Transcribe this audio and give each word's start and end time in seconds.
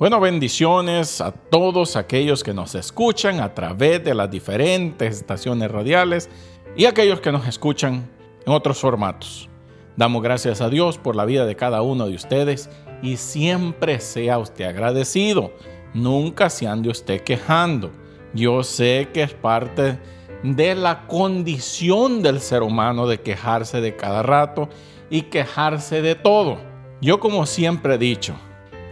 Bueno, 0.00 0.18
bendiciones 0.18 1.20
a 1.20 1.30
todos 1.30 1.94
aquellos 1.94 2.42
que 2.42 2.54
nos 2.54 2.74
escuchan 2.74 3.38
a 3.38 3.54
través 3.54 4.02
de 4.02 4.14
las 4.14 4.30
diferentes 4.30 5.18
estaciones 5.18 5.70
radiales 5.70 6.30
y 6.74 6.86
aquellos 6.86 7.20
que 7.20 7.30
nos 7.30 7.46
escuchan 7.46 8.08
en 8.46 8.50
otros 8.50 8.80
formatos. 8.80 9.50
Damos 9.98 10.22
gracias 10.22 10.62
a 10.62 10.70
Dios 10.70 10.96
por 10.96 11.16
la 11.16 11.26
vida 11.26 11.44
de 11.44 11.54
cada 11.54 11.82
uno 11.82 12.06
de 12.06 12.14
ustedes 12.14 12.70
y 13.02 13.18
siempre 13.18 14.00
sea 14.00 14.38
usted 14.38 14.64
agradecido. 14.64 15.52
Nunca 15.92 16.48
se 16.48 16.66
ande 16.66 16.88
usted 16.88 17.20
quejando. 17.20 17.90
Yo 18.32 18.62
sé 18.62 19.10
que 19.12 19.24
es 19.24 19.34
parte 19.34 19.98
de 20.42 20.74
la 20.76 21.06
condición 21.08 22.22
del 22.22 22.40
ser 22.40 22.62
humano 22.62 23.06
de 23.06 23.20
quejarse 23.20 23.82
de 23.82 23.94
cada 23.96 24.22
rato 24.22 24.70
y 25.10 25.24
quejarse 25.24 26.00
de 26.00 26.14
todo. 26.14 26.56
Yo 27.02 27.20
como 27.20 27.44
siempre 27.44 27.96
he 27.96 27.98
dicho, 27.98 28.34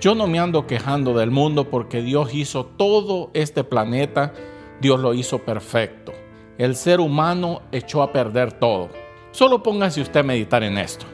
yo 0.00 0.14
no 0.14 0.26
me 0.26 0.38
ando 0.38 0.66
quejando 0.66 1.12
del 1.14 1.30
mundo 1.30 1.70
porque 1.70 2.02
Dios 2.02 2.32
hizo 2.32 2.64
todo 2.64 3.30
este 3.34 3.64
planeta, 3.64 4.32
Dios 4.80 5.00
lo 5.00 5.12
hizo 5.12 5.38
perfecto. 5.38 6.12
El 6.56 6.76
ser 6.76 7.00
humano 7.00 7.62
echó 7.72 8.02
a 8.02 8.12
perder 8.12 8.52
todo. 8.52 8.90
Solo 9.32 9.62
póngase 9.62 10.00
usted 10.00 10.20
a 10.20 10.24
meditar 10.24 10.62
en 10.62 10.78
esto. 10.78 11.04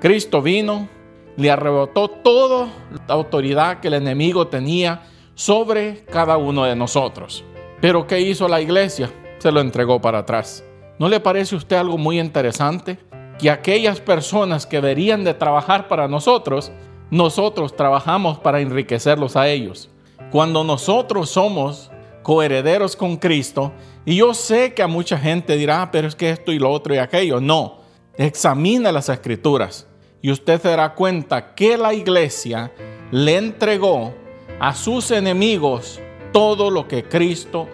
Cristo 0.00 0.42
vino, 0.42 0.88
le 1.36 1.50
arrebató 1.50 2.08
toda 2.08 2.68
la 3.08 3.14
autoridad 3.14 3.80
que 3.80 3.88
el 3.88 3.94
enemigo 3.94 4.46
tenía 4.48 5.02
sobre 5.34 6.04
cada 6.04 6.36
uno 6.36 6.64
de 6.64 6.76
nosotros. 6.76 7.44
Pero 7.80 8.06
¿qué 8.06 8.20
hizo 8.20 8.46
la 8.46 8.60
iglesia? 8.60 9.10
Se 9.38 9.50
lo 9.50 9.60
entregó 9.60 10.00
para 10.00 10.18
atrás. 10.18 10.64
¿No 10.98 11.08
le 11.08 11.20
parece 11.20 11.54
a 11.54 11.58
usted 11.58 11.76
algo 11.76 11.98
muy 11.98 12.20
interesante? 12.20 12.98
Que 13.38 13.50
aquellas 13.50 14.00
personas 14.00 14.66
que 14.66 14.80
deberían 14.80 15.24
de 15.24 15.34
trabajar 15.34 15.88
para 15.88 16.06
nosotros, 16.06 16.70
nosotros 17.14 17.76
trabajamos 17.76 18.38
para 18.38 18.60
enriquecerlos 18.60 19.36
a 19.36 19.48
ellos. 19.48 19.88
Cuando 20.32 20.64
nosotros 20.64 21.30
somos 21.30 21.92
coherederos 22.24 22.96
con 22.96 23.18
Cristo, 23.18 23.70
y 24.04 24.16
yo 24.16 24.34
sé 24.34 24.74
que 24.74 24.82
a 24.82 24.88
mucha 24.88 25.16
gente 25.16 25.56
dirá, 25.56 25.82
ah, 25.82 25.90
pero 25.92 26.08
es 26.08 26.16
que 26.16 26.30
esto 26.30 26.50
y 26.50 26.58
lo 26.58 26.72
otro 26.72 26.92
y 26.92 26.98
aquello. 26.98 27.40
No, 27.40 27.82
examina 28.18 28.90
las 28.90 29.08
escrituras 29.08 29.86
y 30.22 30.32
usted 30.32 30.60
se 30.60 30.70
dará 30.70 30.96
cuenta 30.96 31.54
que 31.54 31.76
la 31.76 31.94
iglesia 31.94 32.72
le 33.12 33.36
entregó 33.36 34.12
a 34.58 34.74
sus 34.74 35.12
enemigos 35.12 36.00
todo 36.32 36.68
lo 36.68 36.88
que 36.88 37.04
Cristo 37.04 37.68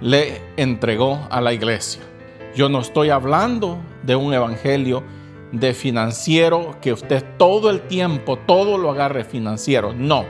le 0.00 0.42
entregó 0.56 1.28
a 1.30 1.40
la 1.40 1.52
iglesia. 1.52 2.02
Yo 2.56 2.68
no 2.68 2.80
estoy 2.80 3.10
hablando 3.10 3.78
de 4.02 4.16
un 4.16 4.34
evangelio 4.34 5.04
de 5.52 5.74
financiero, 5.74 6.76
que 6.80 6.92
usted 6.92 7.24
todo 7.36 7.70
el 7.70 7.82
tiempo, 7.82 8.38
todo 8.38 8.78
lo 8.78 8.90
agarre 8.90 9.24
financiero. 9.24 9.92
No, 9.92 10.24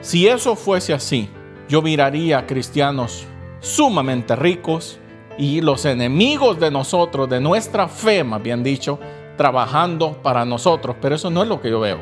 si 0.00 0.28
eso 0.28 0.56
fuese 0.56 0.92
así, 0.92 1.28
yo 1.68 1.82
miraría 1.82 2.38
a 2.38 2.46
cristianos 2.46 3.26
sumamente 3.60 4.36
ricos 4.36 4.98
y 5.38 5.60
los 5.60 5.84
enemigos 5.84 6.60
de 6.60 6.70
nosotros, 6.70 7.28
de 7.28 7.40
nuestra 7.40 7.88
fe, 7.88 8.24
más 8.24 8.42
bien 8.42 8.62
dicho, 8.62 8.98
trabajando 9.36 10.20
para 10.22 10.44
nosotros. 10.44 10.96
Pero 11.00 11.14
eso 11.14 11.30
no 11.30 11.42
es 11.42 11.48
lo 11.48 11.60
que 11.60 11.70
yo 11.70 11.80
veo. 11.80 12.00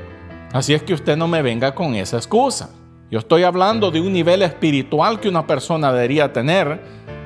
Así 0.52 0.74
es 0.74 0.82
que 0.82 0.94
usted 0.94 1.16
no 1.16 1.26
me 1.26 1.42
venga 1.42 1.74
con 1.74 1.94
esa 1.94 2.16
excusa. 2.16 2.70
Yo 3.10 3.18
estoy 3.18 3.42
hablando 3.42 3.90
de 3.90 4.00
un 4.00 4.12
nivel 4.12 4.42
espiritual 4.42 5.20
que 5.20 5.28
una 5.28 5.46
persona 5.46 5.92
debería 5.92 6.32
tener 6.32 6.80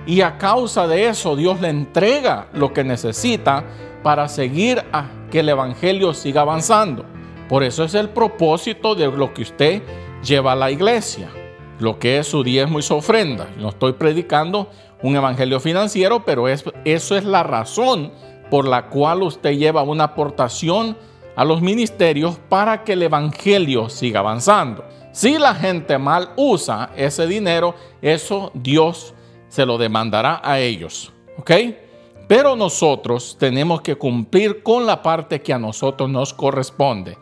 y 0.07 0.23
a 0.23 0.39
causa 0.39 0.87
de 0.87 1.09
eso 1.09 1.37
Dios 1.37 1.61
le 1.61 1.69
entrega 1.69 2.49
lo 2.55 2.73
que 2.73 2.85
necesita 2.85 3.65
para 4.09 4.27
seguir 4.27 4.83
a 4.91 5.11
que 5.31 5.41
el 5.41 5.51
Evangelio 5.51 6.15
siga 6.15 6.41
avanzando. 6.41 7.05
Por 7.47 7.63
eso 7.63 7.85
es 7.85 7.93
el 7.93 8.09
propósito 8.09 8.95
de 8.95 9.07
lo 9.07 9.35
que 9.35 9.43
usted 9.43 9.83
lleva 10.23 10.53
a 10.53 10.57
la 10.57 10.71
iglesia, 10.71 11.29
lo 11.79 11.99
que 11.99 12.17
es 12.17 12.27
su 12.27 12.43
diezmo 12.43 12.79
y 12.79 12.83
su 12.83 12.95
ofrenda. 12.95 13.51
No 13.59 13.69
estoy 13.69 13.93
predicando 13.93 14.71
un 15.03 15.15
evangelio 15.15 15.61
financiero, 15.61 16.25
pero 16.25 16.49
eso 16.49 16.73
es 16.87 17.25
la 17.25 17.43
razón 17.43 18.11
por 18.51 18.67
la 18.67 18.87
cual 18.87 19.25
usted 19.25 19.59
lleva 19.59 19.83
una 19.83 20.05
aportación 20.05 20.97
a 21.37 21.45
los 21.45 21.61
ministerios 21.61 22.39
para 22.49 22.85
que 22.85 22.95
el 22.95 23.03
evangelio 23.03 23.91
siga 23.91 24.21
avanzando. 24.21 24.87
Si 25.13 25.37
la 25.37 25.55
gente 25.55 25.99
mal 25.99 26.31
usa 26.35 26.93
ese 26.97 27.27
dinero, 27.27 27.75
eso 28.01 28.53
Dios 28.55 29.13
se 29.49 29.67
lo 29.67 29.77
demandará 29.77 30.41
a 30.43 30.61
ellos. 30.61 31.13
¿Ok? 31.37 31.51
Pero 32.29 32.57
nosotros 32.57 33.37
tenemos 33.41 33.81
que 33.81 33.97
cumplir 33.97 34.63
con 34.63 34.85
la 34.85 35.03
parte 35.03 35.41
que 35.41 35.55
a 35.55 35.59
nosotros 35.59 36.11
nos 36.11 36.35
corresponde. 36.35 37.17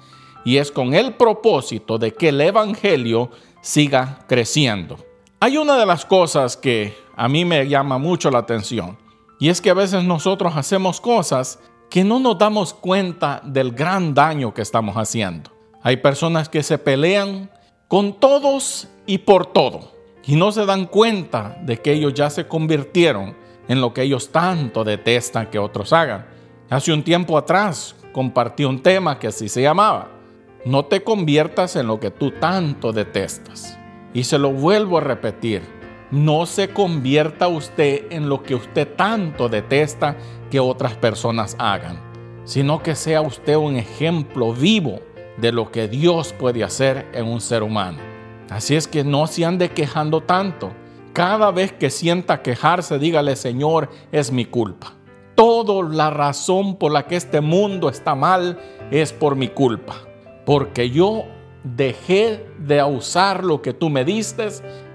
Y 0.45 0.57
es 0.57 0.73
con 0.73 0.95
el 0.95 1.15
propósito 1.15 1.97
de 1.97 2.13
que 2.13 2.31
el 2.31 2.41
Evangelio 2.41 3.31
siga 3.63 4.19
creciendo. 4.27 4.97
Hay 5.39 5.59
una 5.59 5.77
de 5.77 5.87
las 5.87 6.05
cosas 6.05 6.57
que 6.57 6.97
a 7.17 7.29
mí 7.29 7.45
me 7.45 7.69
llama 7.69 7.99
mucho 7.99 8.33
la 8.33 8.39
atención. 8.39 8.99
Y 9.39 9.49
es 9.49 9.61
que 9.61 9.71
a 9.71 9.75
veces 9.75 10.03
nosotros 10.03 10.55
hacemos 10.57 11.01
cosas 11.01 11.61
que 11.89 12.03
no 12.03 12.19
nos 12.19 12.37
damos 12.37 12.75
cuenta 12.75 13.41
del 13.45 13.71
gran 13.71 14.13
daño 14.13 14.53
que 14.53 14.63
estamos 14.63 14.97
haciendo. 14.97 15.53
Hay 15.83 15.99
personas 15.99 16.49
que 16.49 16.65
se 16.65 16.79
pelean 16.79 17.49
con 17.87 18.15
todos 18.15 18.89
y 19.07 19.19
por 19.19 19.47
todo. 19.47 19.93
Y 20.25 20.35
no 20.35 20.51
se 20.51 20.67
dan 20.67 20.87
cuenta 20.87 21.57
de 21.63 21.81
que 21.81 21.93
ellos 21.93 22.13
ya 22.15 22.29
se 22.29 22.49
convirtieron 22.49 23.37
en 23.69 23.81
lo 23.81 23.93
que 23.93 24.03
ellos 24.03 24.31
tanto 24.31 24.85
detestan 24.85 25.49
que 25.51 25.59
otros 25.59 25.93
hagan. 25.93 26.27
Hace 26.71 26.93
un 26.93 27.03
tiempo 27.03 27.37
atrás 27.39 27.97
compartí 28.13 28.65
un 28.65 28.83
tema 28.83 29.19
que 29.19 29.29
así 29.29 29.49
se 29.49 29.63
llamaba, 29.63 30.09
no 30.65 30.85
te 30.85 31.03
conviertas 31.05 31.77
en 31.77 31.87
lo 31.87 32.01
que 32.01 32.11
tú 32.11 32.33
tanto 32.33 32.93
detestas. 32.93 33.79
Y 34.15 34.25
se 34.25 34.39
lo 34.39 34.51
vuelvo 34.51 34.99
a 34.99 35.03
repetir, 35.03 35.63
no 36.11 36.47
se 36.47 36.71
convierta 36.71 37.49
usted 37.49 38.07
en 38.11 38.29
lo 38.29 38.43
que 38.43 38.55
usted 38.55 38.89
tanto 38.97 39.49
detesta 39.49 40.17
que 40.51 40.61
otras 40.61 40.95
personas 40.95 41.57
hagan, 41.59 42.01
sino 42.45 42.83
que 42.83 42.95
sea 42.95 43.21
usted 43.21 43.57
un 43.57 43.77
ejemplo 43.77 44.53
vivo 44.53 45.01
de 45.37 45.53
lo 45.53 45.71
que 45.71 45.89
Dios 45.89 46.33
puede 46.33 46.65
hacer 46.65 47.07
en 47.13 47.27
un 47.27 47.41
ser 47.41 47.63
humano. 47.63 47.99
Así 48.49 48.77
es 48.77 48.89
que 48.89 49.05
no 49.05 49.27
se 49.27 49.45
ande 49.45 49.71
quejando 49.71 50.21
tanto 50.23 50.73
cada 51.17 51.51
vez 51.51 51.73
que 51.73 51.89
sienta 51.89 52.43
quejarse, 52.43 52.99
dígale, 52.99 53.37
Señor, 53.37 53.89
es 54.13 54.31
mi 54.31 54.45
culpa. 54.45 54.93
Toda 55.35 55.89
la 55.89 56.11
razón 56.11 56.77
por 56.77 56.93
la 56.93 57.07
que 57.07 57.17
este 57.17 57.41
mundo 57.41 57.89
está 57.89 58.15
mal 58.15 58.59
es 58.91 59.15
por 59.15 59.35
mi 59.35 59.49
culpa. 59.49 59.95
Porque 60.45 60.91
yo 60.91 61.25
dejé 61.65 62.47
de 62.59 62.83
usar 62.83 63.45
lo 63.45 63.63
que 63.63 63.73
tú 63.73 63.89
me 63.89 64.05
diste, 64.05 64.49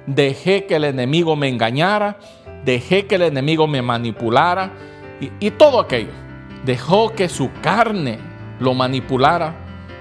dejé 0.05 0.67
que 0.67 0.75
el 0.75 0.83
enemigo 0.83 1.35
me 1.35 1.49
engañara, 1.49 2.19
dejé 2.65 3.07
que 3.07 3.15
el 3.15 3.23
enemigo 3.23 3.65
me 3.65 3.81
manipulara 3.81 4.73
y, 5.19 5.31
y 5.39 5.49
todo 5.49 5.79
aquello. 5.79 6.13
Dejó 6.63 7.13
que 7.13 7.29
su 7.29 7.49
carne 7.63 8.19
lo 8.59 8.75
manipulara. 8.75 9.55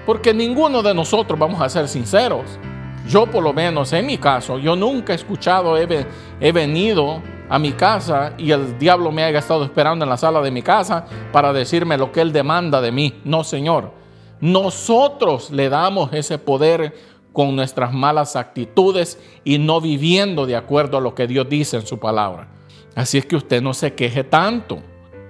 Porque 0.05 0.35
ninguno 0.35 0.83
de 0.83 0.93
nosotros, 0.93 1.39
vamos 1.39 1.61
a 1.61 1.69
ser 1.69 1.87
sinceros, 1.87 2.59
yo 3.07 3.27
por 3.27 3.43
lo 3.43 3.53
menos 3.53 3.93
en 3.93 4.05
mi 4.05 4.17
caso, 4.17 4.57
yo 4.57 4.75
nunca 4.75 5.13
he 5.13 5.15
escuchado, 5.15 5.77
he, 5.77 6.51
venido 6.51 7.21
a 7.49 7.59
mi 7.59 7.73
casa 7.73 8.33
y 8.37 8.51
el 8.51 8.77
diablo 8.77 9.11
me 9.11 9.23
haya 9.23 9.39
estado 9.39 9.63
esperando 9.63 10.05
en 10.05 10.09
la 10.09 10.17
sala 10.17 10.41
de 10.41 10.51
mi 10.51 10.61
casa 10.61 11.05
para 11.31 11.51
decirme 11.51 11.97
lo 11.97 12.11
que 12.11 12.21
él 12.21 12.31
demanda 12.31 12.81
de 12.81 12.91
mí. 12.91 13.21
No, 13.23 13.43
Señor. 13.43 13.91
Nosotros 14.39 15.51
le 15.51 15.69
damos 15.69 16.11
ese 16.13 16.39
poder 16.39 16.95
con 17.31 17.55
nuestras 17.55 17.93
malas 17.93 18.35
actitudes 18.35 19.19
y 19.43 19.57
no 19.57 19.81
viviendo 19.81 20.45
de 20.45 20.55
acuerdo 20.55 20.97
a 20.97 21.01
lo 21.01 21.13
que 21.13 21.27
Dios 21.27 21.47
dice 21.47 21.77
en 21.77 21.85
su 21.85 21.99
palabra. 21.99 22.47
Así 22.95 23.17
es 23.17 23.25
que 23.25 23.35
usted 23.35 23.61
no 23.61 23.73
se 23.73 23.93
queje 23.93 24.23
tanto. 24.23 24.79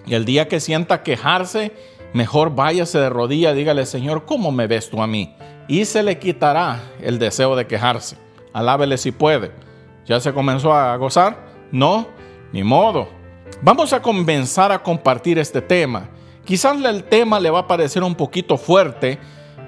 Y 0.06 0.16
el 0.16 0.26
día 0.26 0.48
que 0.48 0.60
sienta 0.60 1.04
quejarse, 1.04 1.74
mejor 2.14 2.56
váyase 2.56 3.00
de 3.00 3.10
rodillas, 3.10 3.56
dígale, 3.56 3.86
Señor, 3.86 4.26
¿cómo 4.26 4.52
me 4.52 4.68
ves 4.68 4.90
tú 4.90 5.02
a 5.02 5.08
mí? 5.08 5.36
Y 5.72 5.86
se 5.86 6.04
le 6.04 6.20
quitará 6.20 6.84
el 7.02 7.18
deseo 7.18 7.56
de 7.56 7.66
quejarse. 7.66 8.18
Alábele 8.52 8.98
si 8.98 9.14
puede. 9.14 9.54
¿Ya 10.06 10.20
se 10.20 10.34
comenzó 10.34 10.74
a 10.74 10.98
gozar? 10.98 11.46
No, 11.72 12.10
ni 12.52 12.62
modo. 12.62 13.08
Vamos 13.62 13.94
a 13.94 14.02
comenzar 14.02 14.74
a 14.74 14.84
compartir 14.84 15.40
este 15.40 15.62
tema. 15.62 16.10
Quizás 16.44 16.76
el 16.84 17.06
tema 17.06 17.40
le 17.40 17.50
va 17.50 17.60
a 17.60 17.68
parecer 17.70 18.04
un 18.04 18.16
poquito 18.16 18.58
fuerte, 18.58 19.18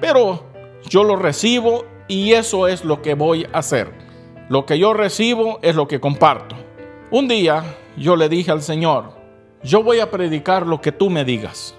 pero 0.01 0.44
yo 0.89 1.05
lo 1.05 1.15
recibo 1.15 1.85
y 2.09 2.33
eso 2.33 2.67
es 2.67 2.83
lo 2.83 3.01
que 3.01 3.13
voy 3.13 3.47
a 3.53 3.59
hacer. 3.59 3.89
Lo 4.49 4.65
que 4.65 4.77
yo 4.77 4.94
recibo 4.94 5.59
es 5.61 5.73
lo 5.73 5.88
que 5.88 6.01
comparto. 6.01 6.57
Un 7.11 7.29
día 7.29 7.63
yo 7.95 8.17
le 8.17 8.27
dije 8.27 8.51
al 8.51 8.61
Señor, 8.61 9.13
yo 9.63 9.83
voy 9.83 10.01
a 10.01 10.11
predicar 10.11 10.67
lo 10.67 10.81
que 10.81 10.91
tú 10.91 11.09
me 11.09 11.23
digas. 11.23 11.73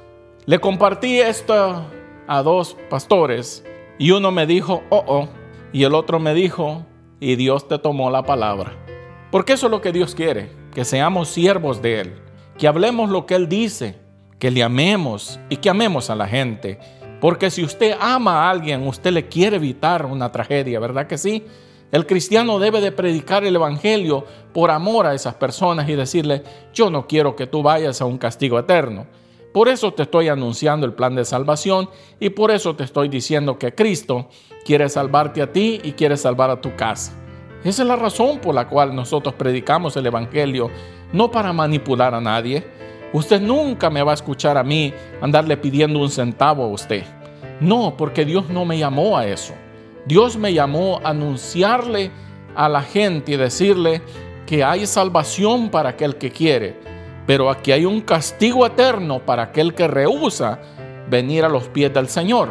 Le 0.47 0.59
compartí 0.61 1.21
esto 1.21 1.85
a 2.27 2.43
dos 2.43 2.75
pastores 2.89 3.63
y 3.99 4.11
uno 4.11 4.31
me 4.31 4.47
dijo, 4.47 4.83
oh, 4.91 5.05
oh, 5.07 5.29
y 5.73 5.85
el 5.85 5.95
otro 5.95 6.19
me 6.19 6.35
dijo, 6.35 6.85
y 7.21 7.37
Dios 7.37 7.69
te 7.69 7.79
tomó 7.79 8.11
la 8.11 8.25
palabra. 8.25 8.73
Porque 9.31 9.55
eso 9.55 9.67
es 9.67 9.71
lo 9.71 9.81
que 9.81 9.93
Dios 9.93 10.15
quiere, 10.15 10.51
que 10.75 10.85
seamos 10.85 11.29
siervos 11.29 11.83
de 11.83 12.01
Él, 12.01 12.15
que 12.59 12.69
hablemos 12.69 13.11
lo 13.11 13.27
que 13.27 13.35
Él 13.35 13.49
dice, 13.49 13.99
que 14.39 14.51
le 14.51 14.63
amemos 14.63 15.41
y 15.49 15.57
que 15.57 15.71
amemos 15.71 16.11
a 16.11 16.15
la 16.15 16.27
gente. 16.27 16.79
Porque 17.21 17.51
si 17.51 17.65
usted 17.65 17.97
ama 18.01 18.45
a 18.45 18.51
alguien, 18.51 18.87
usted 18.87 19.13
le 19.13 19.29
quiere 19.29 19.57
evitar 19.57 20.07
una 20.07 20.31
tragedia, 20.31 20.79
¿verdad 20.81 21.07
que 21.07 21.19
sí? 21.19 21.45
El 21.91 22.07
cristiano 22.07 22.59
debe 22.59 22.81
de 22.81 22.93
predicar 22.93 23.45
el 23.45 23.55
Evangelio 23.55 24.25
por 24.53 24.71
amor 24.71 25.07
a 25.07 25.15
esas 25.15 25.35
personas 25.35 25.89
y 25.89 25.95
decirle, 25.95 26.43
yo 26.73 26.91
no 26.91 27.07
quiero 27.07 27.37
que 27.37 27.47
tú 27.47 27.63
vayas 27.63 28.01
a 28.01 28.05
un 28.05 28.19
castigo 28.19 28.59
eterno. 28.59 29.07
Por 29.55 29.69
eso 29.69 29.95
te 29.95 30.03
estoy 30.03 30.27
anunciando 30.27 30.85
el 30.85 30.95
plan 30.95 31.15
de 31.15 31.25
salvación 31.25 31.89
y 32.19 32.31
por 32.31 32.51
eso 32.51 32.75
te 32.75 32.83
estoy 32.83 33.09
diciendo 33.09 33.57
que 33.57 33.73
Cristo 33.73 34.29
quiere 34.65 34.89
salvarte 34.89 35.41
a 35.43 35.53
ti 35.53 35.81
y 35.85 35.93
quiere 35.93 36.17
salvar 36.17 36.51
a 36.51 36.61
tu 36.61 36.75
casa. 36.75 37.13
Esa 37.63 37.83
es 37.83 37.89
la 37.89 37.95
razón 37.95 38.41
por 38.41 38.53
la 38.53 38.67
cual 38.67 38.97
nosotros 38.97 39.33
predicamos 39.37 39.97
el 39.97 40.07
Evangelio, 40.07 40.73
no 41.13 41.31
para 41.31 41.53
manipular 41.53 42.17
a 42.17 42.21
nadie. 42.21 42.67
Usted 43.13 43.41
nunca 43.41 43.91
me 43.91 44.03
va 44.03 44.11
a 44.11 44.15
escuchar 44.15 44.59
a 44.59 44.65
mí 44.65 44.93
andarle 45.21 45.57
pidiendo 45.57 46.01
un 46.01 46.11
centavo 46.11 46.65
a 46.65 46.67
usted. 46.67 47.05
No, 47.61 47.97
porque 47.97 48.25
Dios 48.25 48.51
no 48.51 48.65
me 48.65 48.77
llamó 48.77 49.17
a 49.17 49.25
eso. 49.25 49.55
Dios 50.05 50.37
me 50.37 50.53
llamó 50.53 51.01
a 51.05 51.11
anunciarle 51.11 52.11
a 52.57 52.69
la 52.69 52.83
gente 52.83 53.31
y 53.31 53.37
decirle 53.37 54.03
que 54.47 54.65
hay 54.65 54.85
salvación 54.89 55.71
para 55.71 55.91
aquel 55.91 56.17
que 56.17 56.33
quiere, 56.33 56.77
pero 57.27 57.51
aquí 57.51 57.73
hay 57.73 57.85
un 57.85 58.01
castigo 58.01 58.67
eterno 58.67 59.21
para 59.21 59.45
aquel 59.45 59.75
que 59.75 59.89
rehúsa 59.89 60.61
venir 61.09 61.45
a 61.45 61.49
los 61.49 61.69
pies 61.69 61.93
del 61.93 62.09
Señor. 62.09 62.49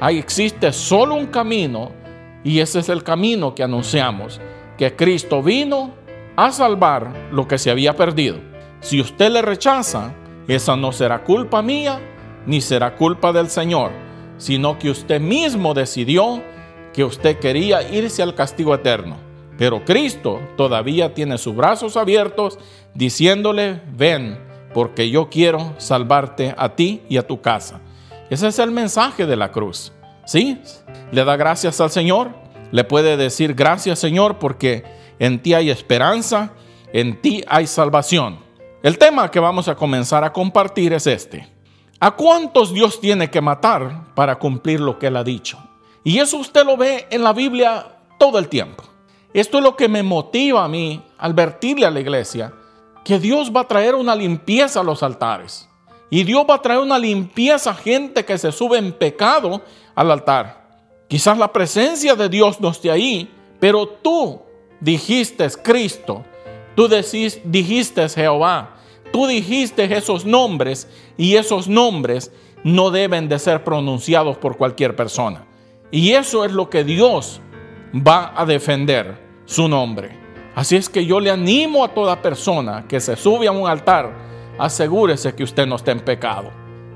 Ahí 0.00 0.18
existe 0.18 0.72
solo 0.72 1.14
un 1.14 1.26
camino 1.26 1.92
y 2.42 2.60
ese 2.60 2.80
es 2.80 2.88
el 2.88 3.02
camino 3.02 3.54
que 3.54 3.62
anunciamos, 3.62 4.40
que 4.76 4.94
Cristo 4.94 5.42
vino 5.42 5.92
a 6.36 6.52
salvar 6.52 7.12
lo 7.32 7.48
que 7.48 7.58
se 7.58 7.70
había 7.70 7.96
perdido. 7.96 8.36
Si 8.80 9.00
usted 9.00 9.30
le 9.30 9.42
rechaza, 9.42 10.12
esa 10.46 10.76
no 10.76 10.92
será 10.92 11.24
culpa 11.24 11.62
mía 11.62 12.00
ni 12.46 12.60
será 12.60 12.96
culpa 12.96 13.32
del 13.32 13.48
Señor, 13.48 13.90
sino 14.36 14.78
que 14.78 14.90
usted 14.90 15.20
mismo 15.20 15.72
decidió 15.72 16.42
que 16.92 17.04
usted 17.04 17.38
quería 17.38 17.82
irse 17.88 18.22
al 18.22 18.34
castigo 18.34 18.74
eterno. 18.74 19.16
Pero 19.56 19.84
Cristo 19.84 20.40
todavía 20.56 21.14
tiene 21.14 21.38
sus 21.38 21.54
brazos 21.54 21.96
abiertos 21.96 22.58
diciéndole, 22.94 23.80
ven, 23.92 24.38
porque 24.72 25.08
yo 25.10 25.30
quiero 25.30 25.74
salvarte 25.78 26.54
a 26.58 26.74
ti 26.74 27.02
y 27.08 27.16
a 27.16 27.26
tu 27.26 27.40
casa. 27.40 27.80
Ese 28.30 28.48
es 28.48 28.58
el 28.58 28.70
mensaje 28.70 29.26
de 29.26 29.36
la 29.36 29.52
cruz. 29.52 29.92
¿Sí? 30.26 30.60
Le 31.12 31.24
da 31.24 31.36
gracias 31.36 31.80
al 31.80 31.90
Señor. 31.90 32.30
Le 32.72 32.84
puede 32.84 33.16
decir 33.16 33.54
gracias 33.54 33.98
Señor 33.98 34.38
porque 34.38 34.84
en 35.18 35.40
ti 35.40 35.54
hay 35.54 35.70
esperanza, 35.70 36.52
en 36.92 37.20
ti 37.20 37.44
hay 37.46 37.66
salvación. 37.66 38.38
El 38.82 38.98
tema 38.98 39.30
que 39.30 39.40
vamos 39.40 39.68
a 39.68 39.76
comenzar 39.76 40.24
a 40.24 40.32
compartir 40.32 40.92
es 40.92 41.06
este. 41.06 41.48
¿A 42.00 42.10
cuántos 42.10 42.74
Dios 42.74 43.00
tiene 43.00 43.30
que 43.30 43.40
matar 43.40 44.12
para 44.14 44.36
cumplir 44.36 44.80
lo 44.80 44.98
que 44.98 45.06
Él 45.06 45.16
ha 45.16 45.24
dicho? 45.24 45.58
Y 46.02 46.18
eso 46.18 46.38
usted 46.38 46.66
lo 46.66 46.76
ve 46.76 47.06
en 47.10 47.22
la 47.22 47.32
Biblia 47.32 47.98
todo 48.18 48.38
el 48.38 48.48
tiempo. 48.48 48.84
Esto 49.34 49.58
es 49.58 49.64
lo 49.64 49.76
que 49.76 49.88
me 49.88 50.04
motiva 50.04 50.64
a 50.64 50.68
mí 50.68 51.02
advertirle 51.18 51.84
a 51.84 51.90
la 51.90 52.00
iglesia 52.00 52.52
que 53.04 53.18
Dios 53.18 53.52
va 53.54 53.62
a 53.62 53.68
traer 53.68 53.96
una 53.96 54.14
limpieza 54.14 54.80
a 54.80 54.84
los 54.84 55.02
altares. 55.02 55.68
Y 56.08 56.22
Dios 56.22 56.46
va 56.48 56.54
a 56.54 56.62
traer 56.62 56.78
una 56.78 56.98
limpieza 56.98 57.70
a 57.70 57.74
gente 57.74 58.24
que 58.24 58.38
se 58.38 58.52
sube 58.52 58.78
en 58.78 58.92
pecado 58.92 59.62
al 59.96 60.12
altar. 60.12 60.64
Quizás 61.08 61.36
la 61.36 61.52
presencia 61.52 62.14
de 62.14 62.28
Dios 62.28 62.60
no 62.60 62.70
esté 62.70 62.92
ahí, 62.92 63.28
pero 63.58 63.88
tú 63.88 64.40
dijiste 64.80 65.48
Cristo, 65.62 66.24
tú 66.76 66.88
dijiste 67.44 68.08
Jehová, 68.08 68.76
tú 69.12 69.26
dijiste 69.26 69.84
esos 69.96 70.24
nombres 70.24 70.88
y 71.16 71.34
esos 71.34 71.66
nombres 71.66 72.30
no 72.62 72.92
deben 72.92 73.28
de 73.28 73.40
ser 73.40 73.64
pronunciados 73.64 74.38
por 74.38 74.56
cualquier 74.56 74.94
persona. 74.94 75.44
Y 75.90 76.12
eso 76.12 76.44
es 76.44 76.52
lo 76.52 76.70
que 76.70 76.84
Dios 76.84 77.40
va 77.94 78.32
a 78.36 78.46
defender, 78.46 79.23
su 79.44 79.68
nombre. 79.68 80.18
Así 80.54 80.76
es 80.76 80.88
que 80.88 81.04
yo 81.04 81.20
le 81.20 81.30
animo 81.30 81.84
a 81.84 81.88
toda 81.88 82.22
persona 82.22 82.84
que 82.88 83.00
se 83.00 83.16
sube 83.16 83.46
a 83.46 83.52
un 83.52 83.68
altar, 83.68 84.12
asegúrese 84.58 85.34
que 85.34 85.42
usted 85.42 85.66
no 85.66 85.76
esté 85.76 85.90
en 85.90 86.00
pecado. 86.00 86.50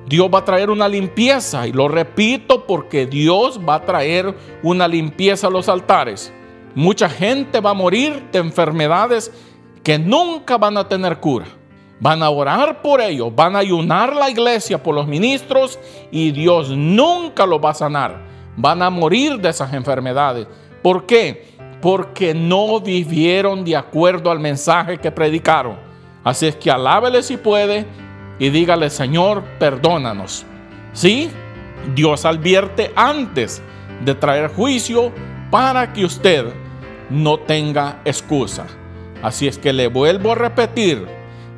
Dios 0.07 0.31
va 0.33 0.39
a 0.39 0.45
traer 0.45 0.71
una 0.71 0.89
limpieza 0.89 1.67
y 1.67 1.73
lo 1.73 1.89
repito 1.89 2.67
porque 2.67 3.07
Dios 3.07 3.61
va 3.69 3.75
a 3.77 3.85
traer 3.85 4.35
una 4.63 4.89
limpieza 4.89 5.49
a 5.49 5.51
los 5.51 5.69
altares. 5.69 6.33
Mucha 6.75 7.09
gente 7.09 7.61
va 7.61 7.71
a 7.71 7.75
morir 7.75 8.29
de 8.33 8.39
enfermedades 8.39 9.33
que 9.83 9.99
nunca 9.99 10.57
van 10.57 10.77
a 10.79 10.89
tener 10.89 11.19
cura. 11.19 11.47
Van 12.01 12.23
a 12.23 12.31
orar 12.31 12.81
por 12.81 13.01
ellos, 13.01 13.35
van 13.35 13.57
a 13.57 13.59
ayunar 13.59 14.15
la 14.15 14.31
iglesia 14.31 14.81
por 14.83 14.95
los 14.95 15.09
ministros 15.09 15.79
y 16.13 16.31
Dios 16.31 16.71
nunca 16.71 17.45
los 17.45 17.63
va 17.63 17.71
a 17.71 17.75
sanar 17.75 18.29
van 18.59 18.83
a 18.83 18.91
morir 18.91 19.39
de 19.39 19.49
esas 19.49 19.73
enfermedades. 19.73 20.47
¿Por 20.83 21.07
qué? 21.07 21.58
Porque 21.81 22.35
no 22.35 22.81
vivieron 22.81 23.65
de 23.65 23.77
acuerdo 23.77 24.31
al 24.31 24.41
mensaje 24.41 24.99
que 24.99 25.11
predicaron. 25.11 25.77
Así 26.25 26.47
es 26.47 26.57
que 26.57 26.71
alábele 26.71 27.23
si 27.23 27.37
puede 27.37 27.87
y 28.39 28.51
dígale, 28.51 28.91
Señor, 28.91 29.43
perdónanos. 29.59 30.45
Sí, 30.93 31.31
Dios 31.95 32.25
advierte 32.25 32.93
antes 32.97 33.63
de 34.05 34.15
traer 34.15 34.51
juicio 34.51 35.13
para 35.51 35.93
que 35.93 36.05
usted 36.05 36.47
no 37.11 37.39
tenga 37.39 38.01
excusa. 38.05 38.67
Así 39.23 39.47
es 39.49 39.59
que 39.59 39.73
le 39.73 39.89
vuelvo 39.89 40.33
a 40.33 40.37
repetir 40.37 41.07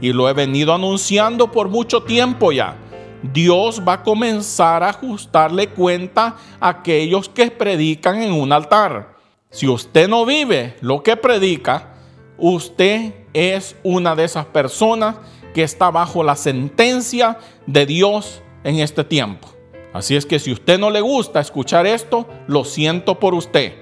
y 0.00 0.12
lo 0.12 0.28
he 0.28 0.32
venido 0.32 0.75
anunciando 0.75 1.50
por 1.50 1.69
mucho 1.69 2.02
tiempo 2.02 2.52
ya 2.52 2.76
Dios 3.23 3.82
va 3.87 3.94
a 3.94 4.02
comenzar 4.02 4.82
a 4.82 4.90
ajustarle 4.90 5.69
cuenta 5.69 6.37
a 6.58 6.69
aquellos 6.69 7.28
que 7.28 7.50
predican 7.50 8.23
en 8.23 8.32
un 8.32 8.52
altar. 8.52 9.19
Si 9.50 9.67
usted 9.67 10.08
no 10.08 10.25
vive 10.25 10.76
lo 10.81 11.02
que 11.02 11.17
predica, 11.17 11.94
usted 12.38 13.14
es 13.32 13.76
una 13.82 14.14
de 14.14 14.25
esas 14.25 14.47
personas 14.47 15.17
que 15.52 15.64
está 15.64 15.91
bajo 15.91 16.23
la 16.23 16.37
sentencia 16.37 17.38
de 17.67 17.85
Dios 17.85 18.43
en 18.62 18.76
este 18.76 19.02
tiempo. 19.02 19.49
Así 19.93 20.14
es 20.14 20.25
que 20.25 20.38
si 20.38 20.52
usted 20.52 20.79
no 20.79 20.91
le 20.91 21.00
gusta 21.00 21.41
escuchar 21.41 21.85
esto, 21.85 22.29
lo 22.47 22.64
siento 22.64 23.19
por 23.19 23.35
usted. 23.35 23.75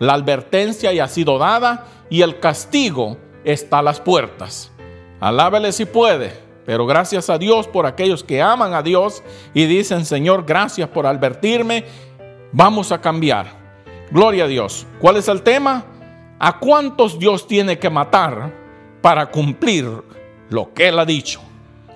La 0.00 0.14
advertencia 0.14 0.92
ya 0.92 1.04
ha 1.04 1.08
sido 1.08 1.38
dada 1.38 1.86
y 2.10 2.22
el 2.22 2.40
castigo 2.40 3.16
está 3.44 3.78
a 3.78 3.82
las 3.82 4.00
puertas. 4.00 4.72
Alábele 5.20 5.70
si 5.70 5.84
puede. 5.84 6.32
Pero 6.64 6.86
gracias 6.86 7.28
a 7.28 7.38
Dios 7.38 7.66
por 7.66 7.86
aquellos 7.86 8.22
que 8.22 8.40
aman 8.40 8.72
a 8.74 8.82
Dios 8.82 9.22
y 9.52 9.66
dicen, 9.66 10.04
Señor, 10.04 10.44
gracias 10.44 10.88
por 10.88 11.06
advertirme, 11.06 11.84
vamos 12.52 12.92
a 12.92 13.00
cambiar. 13.00 13.61
Gloria 14.12 14.44
a 14.44 14.46
Dios. 14.48 14.86
¿Cuál 15.00 15.16
es 15.16 15.28
el 15.28 15.42
tema? 15.42 15.84
¿A 16.38 16.58
cuántos 16.58 17.18
Dios 17.18 17.46
tiene 17.46 17.78
que 17.78 17.90
matar 17.90 18.52
para 19.00 19.30
cumplir 19.30 19.86
lo 20.50 20.72
que 20.72 20.88
Él 20.88 20.98
ha 20.98 21.04
dicho? 21.04 21.40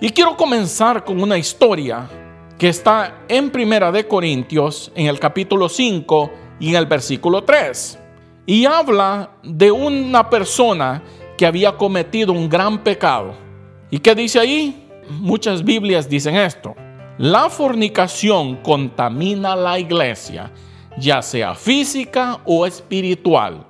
Y 0.01 0.09
quiero 0.09 0.35
comenzar 0.35 1.03
con 1.03 1.21
una 1.21 1.37
historia 1.37 2.09
que 2.57 2.69
está 2.69 3.23
en 3.27 3.49
Primera 3.49 3.91
de 3.91 4.07
Corintios, 4.07 4.91
en 4.95 5.07
el 5.07 5.19
capítulo 5.19 5.69
5 5.69 6.31
y 6.59 6.69
en 6.69 6.75
el 6.75 6.85
versículo 6.85 7.43
3. 7.43 7.99
Y 8.45 8.65
habla 8.65 9.31
de 9.43 9.71
una 9.71 10.29
persona 10.29 11.03
que 11.37 11.45
había 11.45 11.77
cometido 11.77 12.33
un 12.33 12.49
gran 12.49 12.79
pecado 12.79 13.47
¿Y 13.89 13.99
qué 13.99 14.15
dice 14.15 14.39
ahí? 14.39 14.85
Muchas 15.09 15.63
Biblias 15.63 16.09
dicen 16.09 16.35
esto. 16.35 16.75
La 17.17 17.49
fornicación 17.49 18.57
contamina 18.57 19.55
la 19.55 19.79
iglesia, 19.79 20.51
ya 20.97 21.21
sea 21.21 21.55
física 21.55 22.39
o 22.45 22.65
espiritual. 22.65 23.65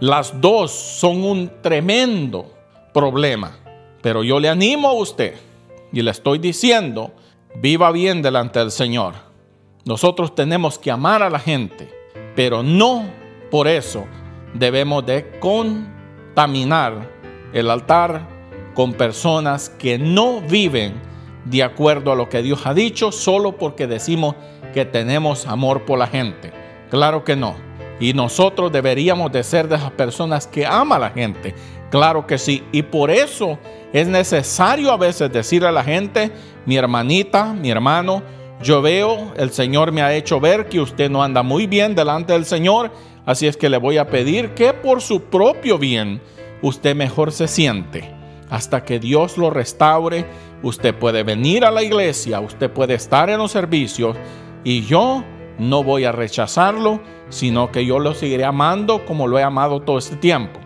Las 0.00 0.40
dos 0.40 0.70
son 0.70 1.24
un 1.24 1.50
tremendo 1.60 2.52
problema. 2.92 3.56
Pero 4.02 4.22
yo 4.22 4.38
le 4.38 4.48
animo 4.48 4.88
a 4.88 4.92
usted 4.92 5.34
y 5.92 6.02
le 6.02 6.10
estoy 6.10 6.38
diciendo, 6.38 7.12
viva 7.56 7.90
bien 7.90 8.22
delante 8.22 8.58
del 8.58 8.70
Señor. 8.70 9.14
Nosotros 9.84 10.34
tenemos 10.34 10.78
que 10.78 10.90
amar 10.90 11.22
a 11.22 11.30
la 11.30 11.38
gente, 11.38 11.92
pero 12.36 12.62
no 12.62 13.04
por 13.50 13.66
eso 13.66 14.04
debemos 14.54 15.04
de 15.06 15.38
contaminar 15.40 17.10
el 17.52 17.70
altar 17.70 18.28
con 18.74 18.92
personas 18.92 19.70
que 19.70 19.98
no 19.98 20.40
viven 20.40 20.94
de 21.44 21.62
acuerdo 21.62 22.12
a 22.12 22.16
lo 22.16 22.28
que 22.28 22.42
Dios 22.42 22.66
ha 22.66 22.74
dicho 22.74 23.10
solo 23.10 23.56
porque 23.56 23.86
decimos 23.86 24.34
que 24.74 24.84
tenemos 24.84 25.46
amor 25.46 25.84
por 25.84 25.98
la 25.98 26.06
gente. 26.06 26.52
Claro 26.90 27.24
que 27.24 27.36
no. 27.36 27.54
Y 28.00 28.12
nosotros 28.12 28.70
deberíamos 28.70 29.32
de 29.32 29.42
ser 29.42 29.68
de 29.68 29.76
esas 29.76 29.90
personas 29.92 30.46
que 30.46 30.64
ama 30.64 30.96
a 30.96 31.00
la 31.00 31.10
gente. 31.10 31.54
Claro 31.90 32.26
que 32.26 32.38
sí. 32.38 32.62
Y 32.70 32.82
por 32.82 33.10
eso 33.10 33.58
es 33.92 34.06
necesario 34.06 34.92
a 34.92 34.96
veces 34.96 35.32
decirle 35.32 35.68
a 35.68 35.72
la 35.72 35.84
gente, 35.84 36.30
mi 36.66 36.76
hermanita, 36.76 37.52
mi 37.54 37.70
hermano, 37.70 38.22
yo 38.62 38.82
veo, 38.82 39.32
el 39.36 39.50
Señor 39.50 39.92
me 39.92 40.02
ha 40.02 40.14
hecho 40.14 40.40
ver 40.40 40.68
que 40.68 40.80
usted 40.80 41.10
no 41.10 41.22
anda 41.22 41.42
muy 41.42 41.66
bien 41.66 41.94
delante 41.94 42.32
del 42.32 42.44
Señor. 42.44 42.90
Así 43.24 43.46
es 43.46 43.56
que 43.56 43.68
le 43.68 43.76
voy 43.76 43.98
a 43.98 44.08
pedir 44.08 44.50
que 44.54 44.72
por 44.72 45.00
su 45.00 45.22
propio 45.22 45.78
bien 45.78 46.20
usted 46.62 46.94
mejor 46.96 47.32
se 47.32 47.46
siente 47.46 48.10
hasta 48.50 48.82
que 48.82 48.98
Dios 48.98 49.38
lo 49.38 49.50
restaure. 49.50 50.24
Usted 50.62 50.94
puede 50.94 51.22
venir 51.22 51.64
a 51.64 51.70
la 51.70 51.82
iglesia, 51.82 52.40
usted 52.40 52.70
puede 52.70 52.94
estar 52.94 53.30
en 53.30 53.38
los 53.38 53.52
servicios 53.52 54.16
y 54.64 54.82
yo 54.82 55.22
no 55.58 55.82
voy 55.82 56.04
a 56.04 56.12
rechazarlo, 56.12 57.00
sino 57.28 57.70
que 57.70 57.84
yo 57.84 57.98
lo 57.98 58.14
seguiré 58.14 58.44
amando 58.44 59.04
como 59.04 59.26
lo 59.26 59.38
he 59.38 59.42
amado 59.42 59.80
todo 59.80 59.98
este 59.98 60.16
tiempo. 60.16 60.60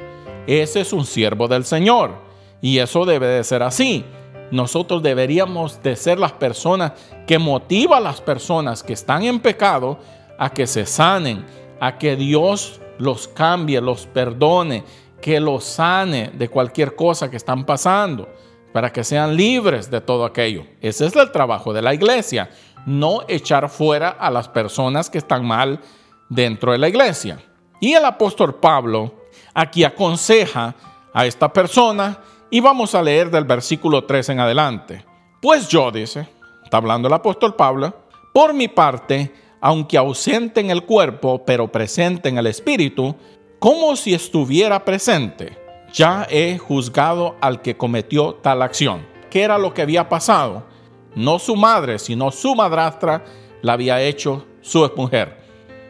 Ese 0.46 0.80
es 0.80 0.92
un 0.92 1.04
siervo 1.04 1.48
del 1.48 1.64
Señor 1.64 2.12
y 2.60 2.78
eso 2.78 3.04
debe 3.04 3.26
de 3.26 3.44
ser 3.44 3.62
así. 3.62 4.04
Nosotros 4.50 5.02
deberíamos 5.02 5.82
de 5.82 5.96
ser 5.96 6.18
las 6.18 6.32
personas 6.32 6.92
que 7.26 7.38
motiva 7.38 7.96
a 7.96 8.00
las 8.00 8.20
personas 8.20 8.82
que 8.82 8.92
están 8.92 9.22
en 9.22 9.40
pecado 9.40 9.98
a 10.38 10.50
que 10.50 10.66
se 10.66 10.84
sanen, 10.84 11.44
a 11.80 11.96
que 11.98 12.16
Dios 12.16 12.80
los 12.98 13.28
cambie, 13.28 13.80
los 13.80 14.06
perdone, 14.06 14.84
que 15.20 15.40
los 15.40 15.64
sane 15.64 16.30
de 16.34 16.48
cualquier 16.48 16.94
cosa 16.94 17.30
que 17.30 17.36
están 17.36 17.64
pasando, 17.64 18.28
para 18.72 18.92
que 18.92 19.04
sean 19.04 19.36
libres 19.36 19.90
de 19.90 20.00
todo 20.00 20.24
aquello. 20.24 20.64
Ese 20.80 21.06
es 21.06 21.16
el 21.16 21.30
trabajo 21.30 21.72
de 21.72 21.82
la 21.82 21.94
iglesia, 21.94 22.50
no 22.86 23.20
echar 23.28 23.68
fuera 23.68 24.10
a 24.10 24.30
las 24.30 24.48
personas 24.48 25.10
que 25.10 25.18
están 25.18 25.44
mal 25.44 25.80
dentro 26.28 26.72
de 26.72 26.78
la 26.78 26.88
iglesia. 26.88 27.38
Y 27.80 27.92
el 27.94 28.04
apóstol 28.04 28.54
Pablo 28.56 29.14
aquí 29.54 29.84
aconseja 29.84 30.74
a 31.12 31.26
esta 31.26 31.52
persona 31.52 32.18
y 32.50 32.60
vamos 32.60 32.94
a 32.94 33.02
leer 33.02 33.30
del 33.30 33.44
versículo 33.44 34.04
3 34.04 34.30
en 34.30 34.40
adelante. 34.40 35.04
Pues 35.40 35.68
yo, 35.68 35.90
dice, 35.90 36.28
está 36.62 36.76
hablando 36.76 37.08
el 37.08 37.14
apóstol 37.14 37.54
Pablo, 37.54 37.94
por 38.32 38.54
mi 38.54 38.68
parte, 38.68 39.32
aunque 39.60 39.98
ausente 39.98 40.60
en 40.60 40.70
el 40.70 40.84
cuerpo, 40.84 41.44
pero 41.44 41.70
presente 41.70 42.28
en 42.28 42.38
el 42.38 42.46
espíritu, 42.46 43.14
como 43.58 43.94
si 43.96 44.14
estuviera 44.14 44.84
presente, 44.84 45.58
ya 45.92 46.26
he 46.30 46.58
juzgado 46.58 47.36
al 47.40 47.62
que 47.62 47.76
cometió 47.76 48.34
tal 48.34 48.62
acción. 48.62 49.06
¿Qué 49.30 49.42
era 49.42 49.58
lo 49.58 49.72
que 49.72 49.82
había 49.82 50.08
pasado? 50.08 50.64
No 51.14 51.38
su 51.38 51.56
madre, 51.56 51.98
sino 51.98 52.30
su 52.30 52.54
madrastra 52.54 53.24
la 53.60 53.74
había 53.74 54.00
hecho 54.00 54.46
su 54.60 54.90
mujer. 54.96 55.42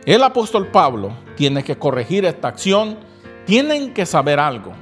El 0.05 0.23
apóstol 0.23 0.67
Pablo 0.69 1.13
tiene 1.37 1.63
que 1.63 1.79
corregir 1.79 2.25
esta 2.25 2.49
acción. 2.49 2.99
Tienen 3.47 3.93
que 3.93 4.07
saber 4.07 4.39
algo, 4.39 4.73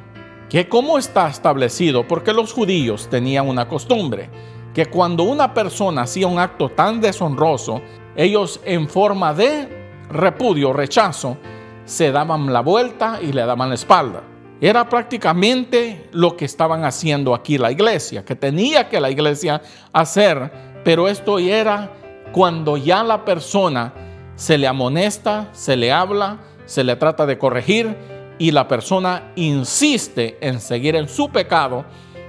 que 0.49 0.68
cómo 0.68 0.99
está 0.99 1.28
establecido, 1.28 2.06
porque 2.06 2.32
los 2.32 2.52
judíos 2.52 3.09
tenían 3.09 3.49
una 3.49 3.68
costumbre, 3.68 4.28
que 4.75 4.87
cuando 4.87 5.23
una 5.23 5.54
persona 5.54 6.02
hacía 6.02 6.26
un 6.26 6.38
acto 6.38 6.68
tan 6.68 7.00
deshonroso, 7.00 7.80
ellos 8.16 8.61
en 8.64 8.88
forma 8.88 9.32
de 9.32 9.80
repudio, 10.11 10.73
rechazo, 10.73 11.38
se 11.85 12.12
daban 12.12 12.52
la 12.52 12.61
vuelta 12.61 13.18
y 13.23 13.32
le 13.32 13.47
daban 13.47 13.70
la 13.70 13.75
espalda. 13.75 14.23
Era 14.61 14.88
prácticamente 14.88 16.09
lo 16.12 16.37
que 16.37 16.45
estaban 16.45 16.85
haciendo 16.85 17.35
aquí 17.35 17.57
la 17.57 17.73
iglesia, 17.73 18.25
que 18.25 18.37
tenía 18.37 18.90
que 18.90 19.00
la 19.00 19.11
iglesia 19.11 19.62
hacer, 19.93 20.52
pero 20.85 21.09
esto 21.09 21.38
era 21.38 21.90
cuando 22.33 22.76
ya 22.76 23.02
la 23.02 23.25
persona 23.25 23.95
se 24.35 24.59
le 24.59 24.67
amonesta, 24.67 25.49
se 25.52 25.76
le 25.76 25.90
habla, 25.90 26.40
se 26.67 26.85
le 26.85 26.97
trata 26.97 27.25
de 27.25 27.38
corregir 27.38 27.97
y 28.38 28.50
la 28.50 28.69
persona 28.69 29.33
insiste 29.35 30.37
en 30.40 30.61
seguir 30.61 30.95
en 30.95 31.09
su 31.09 31.31
pecado 31.31 31.87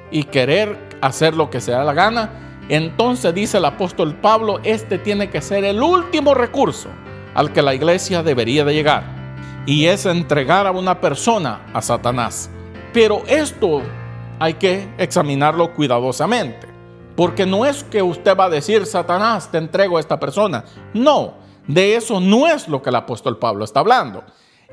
y 0.09 0.23
querer 0.23 0.77
hacer 1.01 1.35
lo 1.35 1.49
que 1.49 1.59
se 1.59 1.71
da 1.71 1.83
la 1.83 1.93
gana, 1.93 2.59
entonces 2.69 3.33
dice 3.33 3.57
el 3.57 3.65
apóstol 3.65 4.15
Pablo, 4.21 4.59
este 4.63 4.97
tiene 4.97 5.29
que 5.29 5.41
ser 5.41 5.65
el 5.65 5.81
último 5.81 6.33
recurso 6.33 6.87
al 7.33 7.51
que 7.51 7.61
la 7.61 7.73
iglesia 7.73 8.23
debería 8.23 8.63
de 8.63 8.73
llegar. 8.73 9.20
Y 9.65 9.85
es 9.85 10.05
entregar 10.05 10.67
a 10.67 10.71
una 10.71 10.99
persona 10.99 11.65
a 11.73 11.81
Satanás. 11.81 12.49
Pero 12.93 13.23
esto 13.27 13.81
hay 14.39 14.55
que 14.55 14.89
examinarlo 14.97 15.73
cuidadosamente. 15.73 16.67
Porque 17.15 17.45
no 17.45 17.65
es 17.65 17.83
que 17.83 18.01
usted 18.01 18.35
va 18.35 18.45
a 18.45 18.49
decir, 18.49 18.85
Satanás, 18.85 19.51
te 19.51 19.57
entrego 19.57 19.97
a 19.97 19.99
esta 19.99 20.19
persona. 20.19 20.65
No, 20.93 21.35
de 21.67 21.95
eso 21.95 22.19
no 22.19 22.47
es 22.47 22.67
lo 22.67 22.81
que 22.81 22.89
el 22.89 22.95
apóstol 22.95 23.37
Pablo 23.37 23.63
está 23.63 23.81
hablando. 23.81 24.23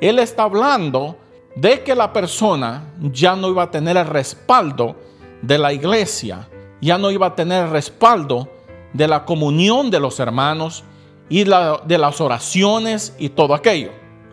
Él 0.01 0.19
está 0.19 0.45
hablando 0.45 1.19
de 1.57 1.83
que 1.83 1.95
la 1.95 2.13
persona 2.13 2.85
ya 3.01 3.37
no 3.37 3.49
iba 3.49 3.65
a 3.65 3.71
tener 3.71 3.97
el 3.97 4.07
respaldo 4.07 4.97
de 5.43 5.59
la 5.59 5.73
iglesia 5.73 6.49
ya 6.81 6.99
no 6.99 7.11
iba 7.11 7.27
a 7.27 7.35
tener 7.35 7.71
respaldo 7.71 8.49
de 8.93 9.09
la 9.09 9.25
comunión 9.25 9.91
de 9.91 10.01
los 10.01 10.21
hermanos 10.21 10.85
y 11.29 11.45
de 11.45 11.99
las 11.99 12.21
oraciones 12.21 13.15
y 13.19 13.31
todo 13.31 13.55
aquello. 13.55 13.91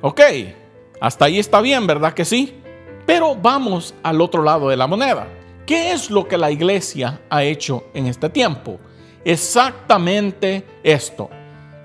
Ok, 0.07 0.21
hasta 1.01 1.25
ahí 1.25 1.39
está 1.39 1.61
bien, 1.61 1.87
¿verdad 1.87 2.13
que 2.13 2.25
sí? 2.25 2.61
Pero 3.07 3.35
vamos 3.35 3.95
al 4.03 4.21
otro 4.21 4.43
lado 4.43 4.69
de 4.69 4.77
la 4.77 4.85
moneda. 4.85 5.27
¿Qué 5.65 5.93
es 5.93 6.11
lo 6.11 6.27
que 6.27 6.37
la 6.37 6.51
iglesia 6.51 7.21
ha 7.27 7.41
hecho 7.41 7.85
en 7.95 8.05
este 8.05 8.29
tiempo? 8.29 8.77
Exactamente 9.23 10.63
esto. 10.83 11.31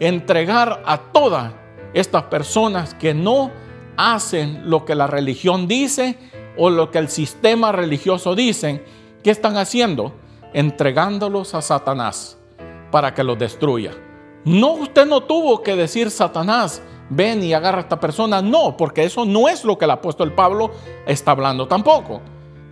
Entregar 0.00 0.82
a 0.84 0.98
todas 0.98 1.54
estas 1.94 2.24
personas 2.24 2.92
que 2.92 3.14
no 3.14 3.50
hacen 3.96 4.68
lo 4.68 4.84
que 4.84 4.94
la 4.94 5.06
religión 5.06 5.66
dice 5.66 6.18
o 6.58 6.68
lo 6.68 6.90
que 6.90 6.98
el 6.98 7.08
sistema 7.08 7.72
religioso 7.72 8.34
dice. 8.34 8.84
¿Qué 9.24 9.30
están 9.30 9.56
haciendo? 9.56 10.12
entregándolos 10.52 11.54
a 11.54 11.62
Satanás 11.62 12.36
para 12.90 13.14
que 13.14 13.24
los 13.24 13.38
destruya. 13.38 13.92
No, 14.44 14.72
usted 14.72 15.06
no 15.06 15.22
tuvo 15.22 15.62
que 15.62 15.74
decir 15.74 16.10
Satanás, 16.10 16.82
ven 17.10 17.42
y 17.42 17.52
agarra 17.52 17.78
a 17.78 17.82
esta 17.82 18.00
persona. 18.00 18.40
No, 18.40 18.76
porque 18.76 19.04
eso 19.04 19.24
no 19.26 19.48
es 19.48 19.64
lo 19.64 19.76
que 19.76 19.84
el 19.84 19.90
apóstol 19.90 20.32
Pablo 20.32 20.70
está 21.06 21.32
hablando 21.32 21.68
tampoco. 21.68 22.22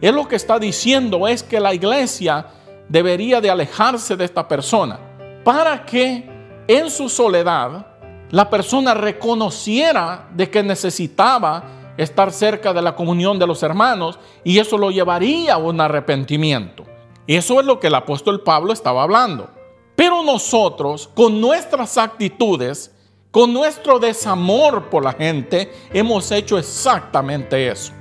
Él 0.01 0.15
lo 0.15 0.27
que 0.27 0.37
está 0.37 0.59
diciendo 0.59 1.29
es 1.29 1.43
que 1.43 1.61
la 1.61 1.75
iglesia 1.75 2.47
debería 2.89 3.41
de 3.41 3.51
alejarse 3.51 4.17
de 4.17 4.25
esta 4.25 4.49
persona 4.49 4.99
para 5.45 5.85
que 5.85 6.65
en 6.67 6.91
su 6.91 7.09
soledad 7.09 7.87
la 8.31 8.49
persona 8.49 8.95
reconociera 8.95 10.29
de 10.35 10.51
que 10.51 10.63
necesitaba 10.63 11.65
estar 11.97 12.33
cerca 12.33 12.73
de 12.73 12.83
la 12.83 12.95
comunión 12.95 13.39
de 13.39 13.47
los 13.47 13.63
hermanos 13.63 14.19
y 14.45 14.59
eso 14.59 14.79
lo 14.79 14.91
llevaría 14.91 15.55
a 15.55 15.59
un 15.59 15.81
arrepentimiento. 15.81 16.85
Eso 17.27 17.61
es 17.61 17.67
lo 17.67 17.81
que 17.81 17.89
el 17.89 17.95
apóstol 17.95 18.43
Pablo 18.43 18.73
estaba 18.73 19.03
hablando. 19.03 19.51
Pero 19.97 20.23
nosotros, 20.23 21.11
con 21.15 21.41
nuestras 21.41 21.99
actitudes, 21.99 22.95
con 23.39 23.53
nuestro 23.53 24.01
desamor 24.01 24.91
por 24.91 25.05
la 25.05 25.13
gente, 25.13 25.71
hemos 25.93 26.33
hecho 26.33 26.59
exactamente 26.59 27.69
eso. 27.69 27.93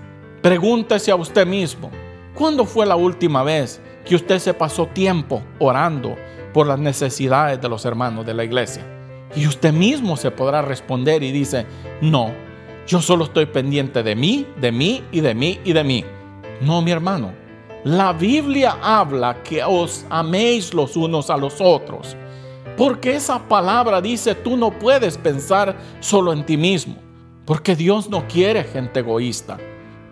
Pregúntese 0.42 1.12
a 1.12 1.16
usted 1.16 1.46
mismo, 1.46 1.92
¿cuándo 2.34 2.66
fue 2.66 2.88
la 2.88 2.96
última 2.96 3.44
vez 3.44 3.80
que 4.04 4.16
usted 4.16 4.40
se 4.40 4.56
pasó 4.56 4.88
tiempo 4.88 5.44
orando 5.60 6.16
por 6.56 6.66
las 6.66 6.80
necesidades 6.80 7.62
de 7.62 7.70
los 7.70 7.86
hermanos 7.86 8.26
de 8.26 8.34
la 8.34 8.46
iglesia? 8.46 8.84
Y 9.36 9.46
usted 9.46 9.72
mismo 9.72 10.18
se 10.18 10.32
podrá 10.32 10.64
responder 10.64 11.22
y 11.22 11.32
dice, 11.32 11.68
no, 12.02 12.32
yo 12.88 13.00
solo 13.00 13.26
estoy 13.26 13.46
pendiente 13.46 14.02
de 14.02 14.16
mí, 14.16 14.48
de 14.60 14.72
mí 14.72 15.04
y 15.12 15.22
de 15.22 15.36
mí 15.36 15.60
y 15.64 15.72
de 15.72 15.84
mí. 15.84 16.04
No, 16.62 16.82
mi 16.82 16.90
hermano, 16.90 17.32
la 17.84 18.12
Biblia 18.12 18.76
habla 18.82 19.44
que 19.44 19.64
os 19.64 20.04
améis 20.10 20.74
los 20.74 20.98
unos 20.98 21.30
a 21.30 21.38
los 21.38 21.62
otros. 21.62 22.18
Porque 22.78 23.16
esa 23.16 23.40
palabra 23.40 24.00
dice, 24.00 24.36
tú 24.36 24.56
no 24.56 24.72
puedes 24.72 25.18
pensar 25.18 25.76
solo 26.00 26.32
en 26.32 26.46
ti 26.46 26.56
mismo. 26.56 26.96
Porque 27.46 27.76
Dios 27.76 28.10
no 28.10 28.28
quiere 28.28 28.64
gente 28.64 29.00
egoísta. 29.00 29.58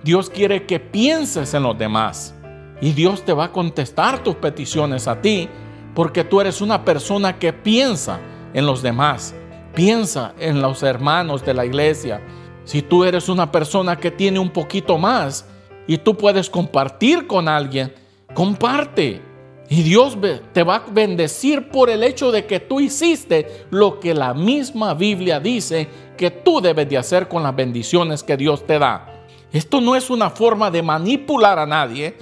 Dios 0.04 0.30
quiere 0.30 0.66
que 0.66 0.80
pienses 0.80 1.54
en 1.54 1.64
los 1.64 1.78
demás. 1.78 2.36
Y 2.82 2.92
Dios 2.92 3.24
te 3.24 3.34
va 3.34 3.46
a 3.46 3.52
contestar 3.52 4.24
tus 4.24 4.36
peticiones 4.36 5.08
a 5.08 5.22
ti 5.22 5.48
porque 5.94 6.26
tú 6.26 6.42
eres 6.42 6.60
una 6.60 6.84
persona 6.84 7.40
que 7.40 7.54
piensa 7.54 8.20
en 8.54 8.66
los 8.66 8.82
demás. 8.82 9.34
Piensa 9.74 10.34
en 10.40 10.62
los 10.62 10.84
hermanos 10.84 11.46
de 11.46 11.54
la 11.54 11.66
iglesia. 11.66 12.22
Si 12.66 12.82
tú 12.82 13.04
eres 13.04 13.30
una 13.30 13.52
persona 13.52 13.96
que 13.96 14.12
tiene 14.12 14.40
un 14.40 14.50
poquito 14.50 14.98
más, 14.98 15.46
y 15.88 15.98
tú 15.98 16.18
puedes 16.18 16.50
compartir 16.50 17.28
con 17.28 17.48
alguien, 17.48 17.94
comparte. 18.34 19.22
Y 19.70 19.82
Dios 19.82 20.18
te 20.54 20.64
va 20.64 20.76
a 20.76 20.86
bendecir 20.92 21.70
por 21.70 21.90
el 21.90 22.04
hecho 22.04 22.32
de 22.32 22.46
que 22.46 22.60
tú 22.60 22.80
hiciste 22.80 23.66
lo 23.72 24.00
que 24.00 24.14
la 24.14 24.34
misma 24.34 24.94
Biblia 24.94 25.40
dice 25.40 25.88
que 26.18 26.30
tú 26.30 26.62
debes 26.62 26.88
de 26.88 26.98
hacer 26.98 27.28
con 27.28 27.42
las 27.44 27.56
bendiciones 27.56 28.22
que 28.22 28.38
Dios 28.38 28.66
te 28.66 28.78
da. 28.78 29.26
Esto 29.52 29.82
no 29.82 29.96
es 29.96 30.10
una 30.10 30.30
forma 30.30 30.70
de 30.70 30.84
manipular 30.84 31.58
a 31.58 31.66
nadie 31.66 32.18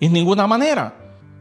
en 0.00 0.12
ninguna 0.12 0.46
manera. 0.46 0.94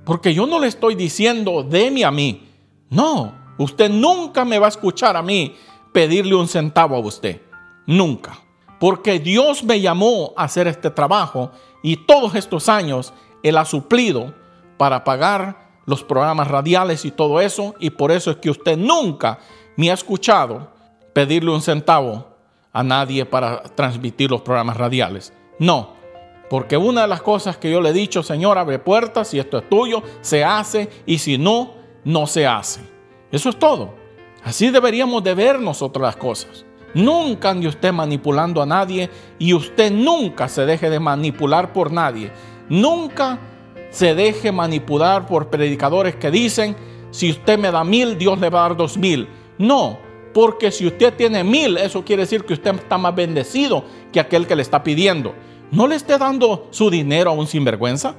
Porque 0.06 0.34
yo 0.34 0.48
no 0.48 0.60
le 0.60 0.68
estoy 0.68 0.96
diciendo, 0.96 1.64
deme 1.64 2.04
a 2.04 2.12
mí. 2.12 2.48
No, 2.90 3.34
usted 3.58 3.90
nunca 3.90 4.44
me 4.44 4.60
va 4.60 4.66
a 4.66 4.70
escuchar 4.70 5.16
a 5.16 5.22
mí 5.22 5.56
pedirle 5.92 6.36
un 6.36 6.48
centavo 6.48 6.96
a 6.96 7.00
usted. 7.00 7.42
Nunca 7.86 8.44
porque 8.84 9.18
Dios 9.18 9.64
me 9.64 9.80
llamó 9.80 10.34
a 10.36 10.44
hacer 10.44 10.68
este 10.68 10.90
trabajo 10.90 11.52
y 11.82 11.96
todos 12.06 12.36
estos 12.36 12.68
años 12.68 13.14
Él 13.42 13.56
ha 13.56 13.64
suplido 13.64 14.34
para 14.77 15.03
pagar 15.03 15.63
los 15.86 16.03
programas 16.03 16.48
radiales 16.48 17.06
y 17.06 17.12
todo 17.12 17.42
eso, 17.42 17.75
y 17.80 17.89
por 17.89 18.12
eso 18.12 18.32
es 18.32 18.38
que 18.38 18.50
usted 18.50 18.77
nunca 18.77 19.39
me 19.75 19.92
ha 19.92 19.94
escuchado 19.94 20.72
pedirle 21.13 21.51
un 21.51 21.62
centavo 21.62 22.27
a 22.72 22.84
nadie 22.84 23.25
para 23.25 23.63
transmitir 23.63 24.32
los 24.32 24.42
programas 24.42 24.77
radiales. 24.77 25.34
No, 25.60 25.94
porque 26.50 26.77
una 26.77 27.01
de 27.01 27.08
las 27.08 27.22
cosas 27.22 27.58
que 27.58 27.72
yo 27.72 27.82
le 27.82 27.89
he 27.89 27.94
dicho, 27.94 28.24
Señor, 28.24 28.58
abre 28.58 28.80
puertas, 28.80 29.27
si 29.27 29.39
esto 29.39 29.58
es 29.58 29.70
tuyo, 29.70 30.01
se 30.22 30.44
hace, 30.44 30.89
y 31.06 31.18
si 31.18 31.38
no, 31.38 31.74
no 32.03 32.27
se 32.27 32.48
hace. 32.48 32.82
Eso 33.32 33.50
es 33.50 33.58
todo. 33.58 33.94
Así 34.44 34.70
deberíamos 34.70 35.24
de 35.24 35.34
ver 35.34 35.60
nosotros 35.60 36.03
las 36.03 36.15
cosas. 36.15 36.65
Nunca 36.94 37.50
ande 37.50 37.68
usted 37.68 37.92
manipulando 37.92 38.62
a 38.62 38.65
nadie 38.65 39.10
y 39.39 39.53
usted 39.53 39.92
nunca 39.92 40.48
se 40.48 40.65
deje 40.65 40.89
de 40.89 41.00
manipular 41.00 41.74
por 41.74 41.92
nadie. 41.92 42.32
Nunca 42.70 43.39
se 43.94 44.16
deje 44.16 44.52
manipular 44.52 45.28
por 45.28 45.52
predicadores 45.52 46.16
que 46.16 46.32
dicen, 46.32 46.76
si 47.12 47.30
usted 47.30 47.60
me 47.60 47.70
da 47.70 47.84
mil, 47.84 48.18
Dios 48.18 48.40
le 48.40 48.50
va 48.50 48.66
a 48.66 48.70
dar 48.70 48.78
dos 48.78 48.98
mil. 48.98 49.30
No, 49.60 50.00
porque 50.34 50.72
si 50.72 50.88
usted 50.88 51.14
tiene 51.14 51.44
mil, 51.44 51.78
eso 51.78 52.04
quiere 52.04 52.24
decir 52.24 52.44
que 52.44 52.54
usted 52.54 52.74
está 52.74 52.98
más 52.98 53.14
bendecido 53.14 53.86
que 54.12 54.20
aquel 54.20 54.48
que 54.48 54.56
le 54.56 54.64
está 54.64 54.82
pidiendo. 54.84 55.36
No 55.70 55.88
le 55.88 55.96
esté 55.96 56.18
dando 56.18 56.68
su 56.72 56.90
dinero 56.90 57.30
a 57.30 57.34
un 57.34 57.46
sinvergüenza. 57.46 58.16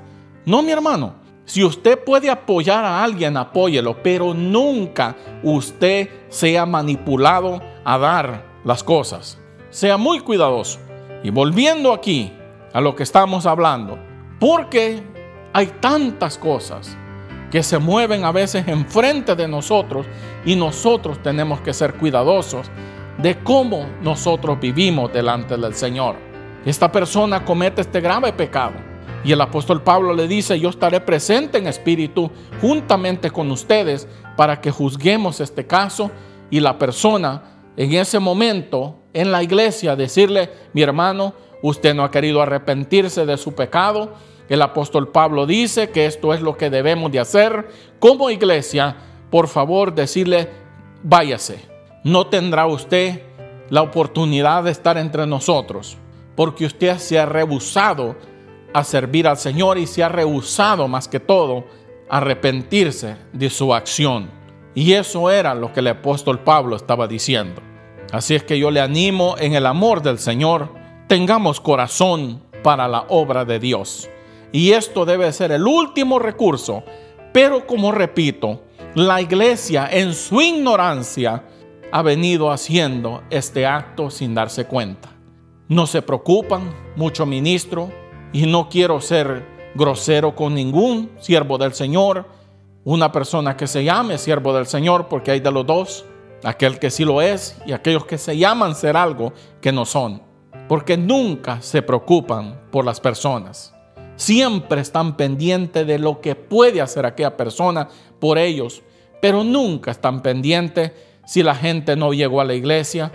No, 0.47 0.63
mi 0.63 0.71
hermano. 0.71 1.17
Si 1.45 1.65
usted 1.65 1.99
puede 1.99 2.31
apoyar 2.31 2.85
a 2.85 3.03
alguien, 3.03 3.37
apóyelo, 3.37 4.01
pero 4.01 4.33
nunca 4.33 5.17
usted 5.43 6.09
sea 6.29 6.65
manipulado 6.67 7.61
a 7.85 7.99
dar 7.99 8.47
las 8.65 8.85
cosas. 8.85 9.39
Sea 9.71 9.97
muy 9.97 10.21
cuidadoso. 10.21 10.79
Y 11.25 11.31
volviendo 11.31 11.93
aquí 11.93 12.33
a 12.73 12.81
lo 12.81 12.95
que 12.95 13.03
estamos 13.03 13.45
hablando, 13.45 13.99
porque 14.39 15.03
hay 15.55 15.69
tantas 15.81 16.37
cosas 16.37 16.97
que 17.51 17.63
se 17.63 17.79
mueven 17.79 18.25
a 18.25 18.33
veces 18.33 18.67
enfrente 18.67 19.37
de 19.37 19.47
nosotros 19.47 20.05
y 20.45 20.57
nosotros 20.57 21.23
tenemos 21.23 21.61
que 21.61 21.73
ser 21.73 21.95
cuidadosos 21.95 22.67
de 23.19 23.39
cómo 23.39 23.87
nosotros 24.03 24.59
vivimos 24.59 25.13
delante 25.13 25.57
del 25.57 25.73
Señor. 25.75 26.17
Esta 26.67 26.91
persona 26.91 27.45
comete 27.45 27.83
este 27.83 28.01
grave 28.01 28.33
pecado 28.33 28.75
y 29.23 29.31
el 29.31 29.41
apóstol 29.41 29.81
Pablo 29.81 30.13
le 30.13 30.27
dice, 30.27 30.59
yo 30.59 30.71
estaré 30.71 31.01
presente 31.01 31.59
en 31.59 31.69
espíritu 31.69 32.33
juntamente 32.61 33.31
con 33.31 33.49
ustedes 33.53 34.09
para 34.37 34.61
que 34.61 34.73
juzguemos 34.73 35.39
este 35.39 35.69
caso 35.69 36.11
y 36.51 36.59
la 36.59 36.77
persona 36.81 37.61
en 37.77 37.93
ese 37.93 38.19
momento 38.19 38.99
en 39.13 39.31
la 39.31 39.45
iglesia 39.45 39.95
decirle, 39.95 40.51
mi 40.73 40.83
hermano, 40.83 41.35
usted 41.63 41.95
no 41.95 42.03
ha 42.03 42.11
querido 42.11 42.43
arrepentirse 42.43 43.25
de 43.25 43.37
su 43.37 43.55
pecado, 43.55 44.15
el 44.49 44.63
apóstol 44.63 45.09
Pablo 45.09 45.47
dice 45.47 45.91
que 45.91 46.07
esto 46.07 46.35
es 46.35 46.41
lo 46.41 46.57
que 46.57 46.71
debemos 46.71 47.11
de 47.11 47.21
hacer 47.21 47.69
como 47.99 48.31
iglesia. 48.31 48.97
Por 49.31 49.49
favor, 49.49 49.95
decirle, 49.95 50.49
váyase. 51.03 51.61
No 52.05 52.27
tendrá 52.27 52.67
usted 52.67 53.23
la 53.71 53.83
oportunidad 53.83 54.65
de 54.65 54.71
estar 54.71 54.99
entre 54.99 55.27
nosotros 55.27 55.97
porque 56.37 56.67
usted 56.67 56.99
se 56.99 57.19
ha 57.19 57.27
rehusado 57.27 58.17
a 58.73 58.85
servir 58.85 59.27
al 59.27 59.37
Señor 59.37 59.79
y 59.79 59.87
se 59.87 60.03
ha 60.03 60.09
rehusado 60.09 60.89
más 60.89 61.09
que 61.09 61.21
todo 61.21 61.65
a 62.09 62.19
arrepentirse 62.19 63.17
de 63.33 63.51
su 63.51 63.73
acción. 63.73 64.31
Y 64.75 64.93
eso 64.93 65.31
era 65.31 65.55
lo 65.55 65.73
que 65.73 65.81
el 65.81 65.89
apóstol 65.89 66.41
Pablo 66.41 66.75
estaba 66.77 67.07
diciendo. 67.07 67.63
Así 68.13 68.35
es 68.35 68.43
que 68.43 68.59
yo 68.59 68.71
le 68.71 68.81
animo 68.81 69.37
en 69.39 69.55
el 69.55 69.67
amor 69.67 70.03
del 70.03 70.19
Señor, 70.19 70.71
tengamos 71.07 71.61
corazón 71.61 72.43
para 72.63 72.89
la 72.89 73.05
obra 73.09 73.45
de 73.45 73.61
Dios. 73.61 74.09
Y 74.55 74.71
esto 74.71 75.05
debe 75.05 75.33
ser 75.33 75.51
el 75.51 75.67
último 75.67 76.21
recurso. 76.21 76.85
Pero 77.33 77.67
como 77.67 77.91
repito, 77.91 78.63
la 78.95 79.21
iglesia 79.21 79.89
en 79.91 80.15
su 80.15 80.41
ignorancia 80.41 81.43
ha 81.91 82.03
venido 82.03 82.53
haciendo 82.53 83.25
este 83.31 83.67
acto 83.67 84.11
sin 84.11 84.33
darse 84.33 84.67
cuenta. 84.67 85.09
No 85.67 85.89
se 85.89 86.03
preocupan, 86.03 86.73
mucho 86.95 87.27
ministro, 87.27 87.91
y 88.33 88.47
no 88.47 88.69
quiero 88.69 89.01
ser 89.01 89.45
grosero 89.75 90.37
con 90.37 90.55
ningún 90.55 91.11
siervo 91.19 91.59
del 91.59 91.75
Señor, 91.75 92.25
una 92.85 93.11
persona 93.11 93.57
que 93.57 93.67
se 93.67 93.83
llame 93.83 94.19
siervo 94.19 94.55
del 94.55 94.69
Señor, 94.69 95.09
porque 95.09 95.33
hay 95.33 95.41
de 95.41 95.51
los 95.51 95.67
dos, 95.67 96.05
aquel 96.45 96.79
que 96.79 96.91
sí 96.91 97.05
lo 97.05 97.21
es 97.21 97.61
y 97.67 97.73
aquellos 97.73 98.07
que 98.07 98.19
se 98.19 98.39
llaman 98.39 98.77
ser 98.77 98.97
algo 98.97 99.33
que 99.61 99.73
no 99.73 99.85
son, 99.85 100.23
porque 100.69 100.97
nunca 100.97 101.61
se 101.61 101.83
preocupan 101.83 102.69
por 102.71 102.85
las 102.85 103.01
personas. 103.01 103.74
Siempre 104.17 104.81
están 104.81 105.17
pendientes 105.17 105.87
de 105.87 105.99
lo 105.99 106.21
que 106.21 106.35
puede 106.35 106.81
hacer 106.81 107.05
aquella 107.05 107.37
persona 107.37 107.89
por 108.21 108.39
ellos, 108.39 108.83
pero 109.21 109.43
nunca 109.43 109.91
están 109.91 110.23
pendientes 110.23 110.93
si 111.27 111.43
la 111.43 111.55
gente 111.55 111.97
no 111.97 112.13
llegó 112.13 112.41
a 112.41 112.45
la 112.45 112.55
iglesia. 112.55 113.11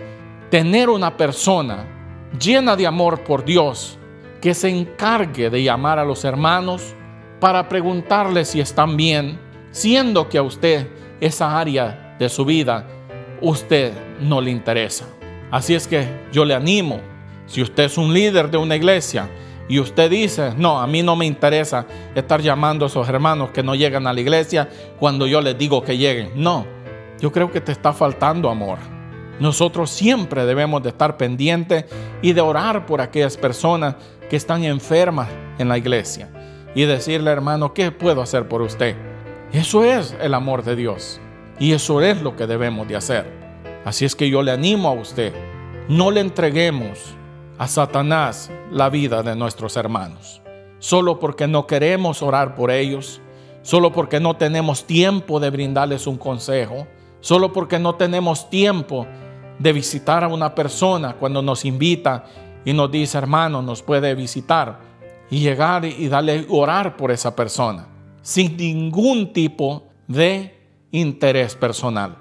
Tener 0.50 0.90
una 0.90 1.16
persona 1.16 1.86
llena 2.38 2.76
de 2.76 2.86
amor 2.86 3.24
por 3.24 3.44
Dios 3.44 3.98
que 4.40 4.54
se 4.54 4.68
encargue 4.68 5.50
de 5.50 5.62
llamar 5.62 5.98
a 5.98 6.04
los 6.04 6.24
hermanos 6.24 6.94
para 7.40 7.68
preguntarles 7.68 8.48
si 8.48 8.60
están 8.60 8.96
bien, 8.96 9.38
siendo 9.70 10.28
que 10.28 10.38
a 10.38 10.42
usted 10.42 10.86
esa 11.20 11.58
área 11.58 12.16
de 12.18 12.28
su 12.28 12.44
vida 12.44 12.86
usted 13.40 13.92
no 14.20 14.40
le 14.40 14.50
interesa. 14.50 15.06
Así 15.50 15.74
es 15.74 15.86
que 15.86 16.06
yo 16.32 16.44
le 16.44 16.54
animo, 16.54 17.00
si 17.46 17.62
usted 17.62 17.84
es 17.84 17.98
un 17.98 18.12
líder 18.12 18.50
de 18.50 18.58
una 18.58 18.76
iglesia, 18.76 19.28
y 19.70 19.78
usted 19.78 20.10
dice, 20.10 20.52
no, 20.56 20.80
a 20.80 20.86
mí 20.88 21.00
no 21.00 21.14
me 21.14 21.24
interesa 21.26 21.86
estar 22.16 22.42
llamando 22.42 22.84
a 22.84 22.88
esos 22.88 23.08
hermanos 23.08 23.50
que 23.50 23.62
no 23.62 23.76
llegan 23.76 24.08
a 24.08 24.12
la 24.12 24.20
iglesia 24.20 24.68
cuando 24.98 25.28
yo 25.28 25.40
les 25.40 25.56
digo 25.56 25.80
que 25.84 25.96
lleguen. 25.96 26.32
No, 26.34 26.66
yo 27.20 27.30
creo 27.30 27.52
que 27.52 27.60
te 27.60 27.70
está 27.70 27.92
faltando 27.92 28.50
amor. 28.50 28.78
Nosotros 29.38 29.88
siempre 29.88 30.44
debemos 30.44 30.82
de 30.82 30.88
estar 30.88 31.16
pendientes 31.16 31.84
y 32.20 32.32
de 32.32 32.40
orar 32.40 32.84
por 32.84 33.00
aquellas 33.00 33.36
personas 33.36 33.94
que 34.28 34.34
están 34.34 34.64
enfermas 34.64 35.28
en 35.56 35.68
la 35.68 35.78
iglesia 35.78 36.28
y 36.74 36.84
decirle, 36.84 37.30
hermano, 37.30 37.72
¿qué 37.72 37.92
puedo 37.92 38.22
hacer 38.22 38.48
por 38.48 38.62
usted? 38.62 38.96
Eso 39.52 39.84
es 39.84 40.16
el 40.20 40.34
amor 40.34 40.64
de 40.64 40.74
Dios 40.74 41.20
y 41.60 41.74
eso 41.74 42.00
es 42.00 42.20
lo 42.22 42.34
que 42.34 42.48
debemos 42.48 42.88
de 42.88 42.96
hacer. 42.96 43.24
Así 43.84 44.04
es 44.04 44.16
que 44.16 44.28
yo 44.28 44.42
le 44.42 44.50
animo 44.50 44.88
a 44.88 44.92
usted, 44.94 45.32
no 45.88 46.10
le 46.10 46.22
entreguemos 46.22 47.14
a 47.60 47.68
Satanás 47.68 48.50
la 48.70 48.88
vida 48.88 49.22
de 49.22 49.36
nuestros 49.36 49.76
hermanos, 49.76 50.40
solo 50.78 51.18
porque 51.18 51.46
no 51.46 51.66
queremos 51.66 52.22
orar 52.22 52.54
por 52.54 52.70
ellos, 52.70 53.20
solo 53.60 53.92
porque 53.92 54.18
no 54.18 54.34
tenemos 54.38 54.86
tiempo 54.86 55.38
de 55.40 55.50
brindarles 55.50 56.06
un 56.06 56.16
consejo, 56.16 56.86
solo 57.20 57.52
porque 57.52 57.78
no 57.78 57.96
tenemos 57.96 58.48
tiempo 58.48 59.06
de 59.58 59.74
visitar 59.74 60.24
a 60.24 60.28
una 60.28 60.54
persona 60.54 61.16
cuando 61.16 61.42
nos 61.42 61.66
invita 61.66 62.24
y 62.64 62.72
nos 62.72 62.90
dice, 62.90 63.18
hermano, 63.18 63.60
nos 63.60 63.82
puede 63.82 64.14
visitar 64.14 64.80
y 65.28 65.40
llegar 65.40 65.84
y 65.84 66.08
darle 66.08 66.46
orar 66.48 66.96
por 66.96 67.10
esa 67.10 67.36
persona, 67.36 67.88
sin 68.22 68.56
ningún 68.56 69.34
tipo 69.34 69.86
de 70.08 70.58
interés 70.92 71.56
personal. 71.56 72.16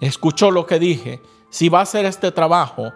Escuchó 0.00 0.50
lo 0.50 0.64
que 0.64 0.78
dije, 0.78 1.20
si 1.50 1.68
va 1.68 1.80
a 1.80 1.82
hacer 1.82 2.06
este 2.06 2.32
trabajo, 2.32 2.90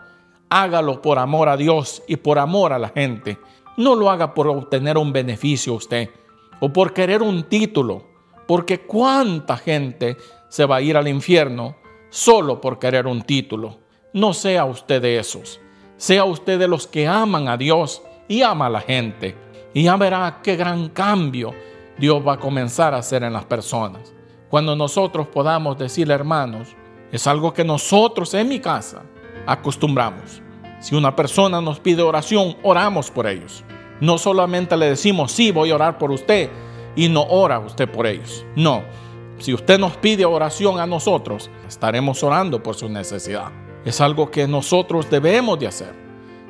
hágalo 0.53 1.01
por 1.01 1.19
amor 1.19 1.49
a 1.49 1.57
Dios 1.57 2.03
y 2.07 2.17
por 2.17 2.39
amor 2.39 2.75
a 2.75 2.79
la 2.79 2.91
gente. 2.91 3.39
No 3.79 3.95
lo 3.95 4.11
haga 4.11 4.35
por 4.35 4.49
obtener 4.49 4.99
un 4.99 5.11
beneficio 5.11 5.73
usted 5.73 6.11
o 6.61 6.71
por 6.71 6.93
querer 6.93 7.23
un 7.23 7.45
título, 7.45 8.05
porque 8.47 8.83
cuánta 8.83 9.57
gente 9.57 10.19
se 10.51 10.67
va 10.67 10.77
a 10.77 10.83
ir 10.83 10.99
al 10.99 11.09
infierno 11.09 11.77
solo 12.11 12.61
por 12.61 12.79
querer 12.79 13.07
un 13.07 13.23
título. 13.23 13.79
No 14.13 14.35
sea 14.35 14.67
usted 14.67 15.01
de 15.01 15.19
esos. 15.19 15.59
Sea 15.97 16.25
usted 16.25 16.59
de 16.59 16.69
los 16.69 16.87
que 16.87 17.09
aman 17.09 17.49
a 17.49 17.57
Dios 17.57 18.03
y 18.29 18.43
ama 18.43 18.67
a 18.67 18.71
la 18.71 18.81
gente. 18.83 19.35
Y 19.73 19.85
ya 19.85 19.97
verá 19.97 20.41
qué 20.43 20.57
gran 20.57 20.91
cambio 20.91 21.55
Dios 21.97 22.23
va 22.27 22.35
a 22.35 22.39
comenzar 22.39 22.93
a 22.93 22.99
hacer 22.99 23.23
en 23.23 23.33
las 23.33 23.47
personas. 23.47 24.13
Cuando 24.51 24.77
nosotros 24.77 25.29
podamos 25.29 25.79
decirle, 25.79 26.13
hermanos, 26.13 26.77
es 27.11 27.27
algo 27.27 27.55
que 27.55 27.65
nosotros 27.65 28.35
en 28.35 28.49
mi 28.51 28.61
casa 28.61 29.03
acostumbramos. 29.47 30.43
Si 30.81 30.95
una 30.95 31.15
persona 31.15 31.61
nos 31.61 31.79
pide 31.81 32.03
oración, 32.03 32.57
oramos 32.63 33.11
por 33.11 33.27
ellos. 33.27 33.65
No 34.01 34.19
solamente 34.19 34.77
le 34.77 34.87
decimos, 34.87 35.33
sí, 35.33 35.53
voy 35.53 35.71
a 35.71 35.77
orar 35.77 35.99
por 35.99 36.11
usted 36.11 36.51
y 36.97 37.09
no 37.09 37.23
ora 37.23 37.61
usted 37.61 37.89
por 37.89 38.07
ellos. 38.07 38.45
No, 38.57 38.83
si 39.39 39.55
usted 39.55 39.79
nos 39.79 39.97
pide 39.97 40.25
oración 40.25 40.81
a 40.81 40.87
nosotros, 40.87 41.51
estaremos 41.69 42.23
orando 42.23 42.63
por 42.63 42.75
su 42.75 42.89
necesidad. 42.89 43.53
Es 43.85 44.01
algo 44.01 44.31
que 44.31 44.49
nosotros 44.49 45.09
debemos 45.09 45.59
de 45.59 45.69
hacer. 45.69 45.95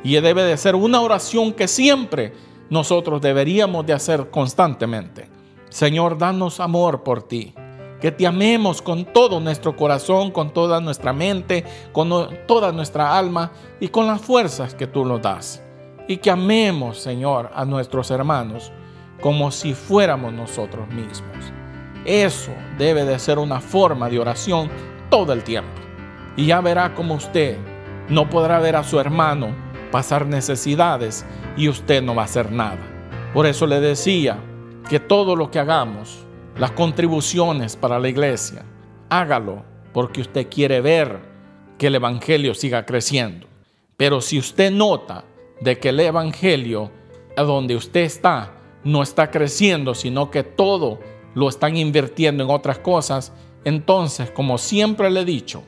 Y 0.03 0.15
debe 0.15 0.43
de 0.43 0.57
ser 0.57 0.75
una 0.75 1.01
oración 1.01 1.53
que 1.53 1.69
siempre 1.69 2.33
nosotros 2.71 3.21
deberíamos 3.21 3.87
de 3.87 3.93
hacer 3.93 4.31
constantemente. 4.31 5.29
Señor, 5.69 6.19
danos 6.19 6.59
amor 6.59 7.03
por 7.03 7.23
ti 7.23 7.55
que 8.03 8.11
te 8.11 8.27
amemos 8.27 8.83
con 8.83 9.05
todo 9.05 9.39
nuestro 9.39 9.77
corazón, 9.77 10.33
con 10.33 10.53
toda 10.53 10.81
nuestra 10.81 11.13
mente, 11.13 11.65
con 11.93 12.11
toda 12.49 12.73
nuestra 12.73 13.17
alma 13.17 13.53
y 13.79 13.87
con 13.87 14.09
las 14.09 14.21
fuerzas 14.21 14.75
que 14.75 14.89
tú 14.89 15.05
nos 15.05 15.23
das. 15.23 15.63
Y 16.09 16.17
que 16.17 16.33
amemos, 16.33 16.99
Señor, 16.99 17.53
a 17.55 17.65
nuestros 17.65 18.11
hermanos 18.11 18.73
como 19.21 19.53
si 19.53 19.73
fuéramos 19.73 20.33
nosotros 20.33 20.89
mismos. 20.89 21.37
Eso 22.05 22.51
debe 22.77 23.05
de 23.05 23.21
ser 23.21 23.39
una 23.39 23.61
forma 23.61 24.11
de 24.11 24.19
oración 24.19 24.69
todo 25.09 25.33
el 25.33 25.45
tiempo. 25.45 25.81
Y 26.37 26.47
ya 26.47 26.61
verá 26.61 26.97
como 26.97 27.15
usted 27.15 27.57
no 28.09 28.29
podrá 28.29 28.59
ver 28.59 28.75
a 28.75 28.83
su 28.83 28.99
hermano 28.99 29.55
pasar 29.93 30.27
necesidades 30.27 31.25
y 31.57 31.69
usted 31.69 32.03
no 32.03 32.17
va 32.17 32.23
a 32.23 32.25
hacer 32.25 32.51
nada. 32.51 32.81
Por 33.33 33.47
eso 33.47 33.65
le 33.65 33.79
decía 33.79 34.39
que 34.89 34.99
todo 34.99 35.37
lo 35.37 35.53
que 35.53 35.61
hagamos 35.61 36.27
las 36.57 36.73
contribuciones 36.73 37.77
para 37.77 37.99
la 37.99 38.09
iglesia, 38.09 38.65
hágalo 39.09 39.65
porque 39.93 40.21
usted 40.21 40.49
quiere 40.51 40.81
ver 40.81 41.21
que 41.79 41.89
el 41.89 41.95
Evangelio 41.95 42.55
siga 42.55 42.87
creciendo. 42.87 43.47
Pero 43.97 44.21
si 44.21 44.39
usted 44.39 44.71
nota 44.71 45.25
de 45.61 45.79
que 45.79 45.91
el 45.91 46.01
Evangelio, 46.01 46.91
a 47.37 47.43
donde 47.43 47.77
usted 47.77 48.01
está, 48.01 48.53
no 48.85 49.03
está 49.03 49.31
creciendo, 49.31 49.95
sino 49.95 50.31
que 50.31 50.43
todo 50.43 50.99
lo 51.35 51.49
están 51.49 51.77
invirtiendo 51.77 52.45
en 52.45 52.51
otras 52.51 52.79
cosas, 52.79 53.33
entonces, 53.65 54.31
como 54.31 54.59
siempre 54.59 55.11
le 55.11 55.21
he 55.21 55.25
dicho, 55.25 55.63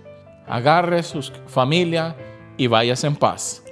agarre 0.46 1.02
su 1.02 1.22
familia 1.46 2.16
y 2.56 2.66
váyase 2.66 3.06
en 3.06 3.16
paz. 3.16 3.64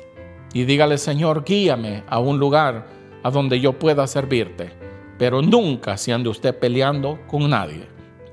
Y 0.55 0.64
dígale, 0.64 0.98
Señor, 0.98 1.44
guíame 1.44 2.05
a 2.09 2.18
un 2.18 2.38
lugar 2.38 2.87
a 3.22 3.31
donde 3.31 3.61
yo 3.61 3.79
pueda 3.79 4.07
servirte, 4.07 4.82
pero 5.22 5.40
nunca 5.40 5.96
se 5.98 6.12
ande 6.12 6.28
usted 6.28 6.58
peleando 6.58 7.20
con 7.28 7.48
nadie. 7.48 7.87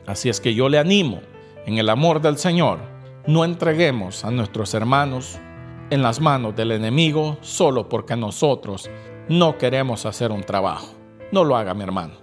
Así 0.08 0.28
es 0.28 0.41
que 0.41 0.56
yo 0.56 0.69
le 0.69 0.80
animo, 0.80 1.21
en 1.67 1.78
el 1.78 1.88
amor 1.88 2.19
del 2.19 2.39
Señor, 2.39 2.80
no 3.28 3.45
entreguemos 3.45 4.25
a 4.25 4.32
nuestros 4.32 4.73
hermanos 4.73 5.38
en 5.91 6.02
las 6.02 6.19
manos 6.19 6.56
del 6.56 6.71
enemigo 6.71 7.38
solo 7.41 7.88
porque 7.88 8.15
nosotros 8.15 8.89
no 9.28 9.60
queremos 9.60 10.08
hacer 10.08 10.32
un 10.32 10.41
trabajo. 10.41 10.95
No 11.32 11.43
lo 11.43 11.56
haga, 11.56 11.75
mi 11.75 11.84
hermano. 11.84 12.13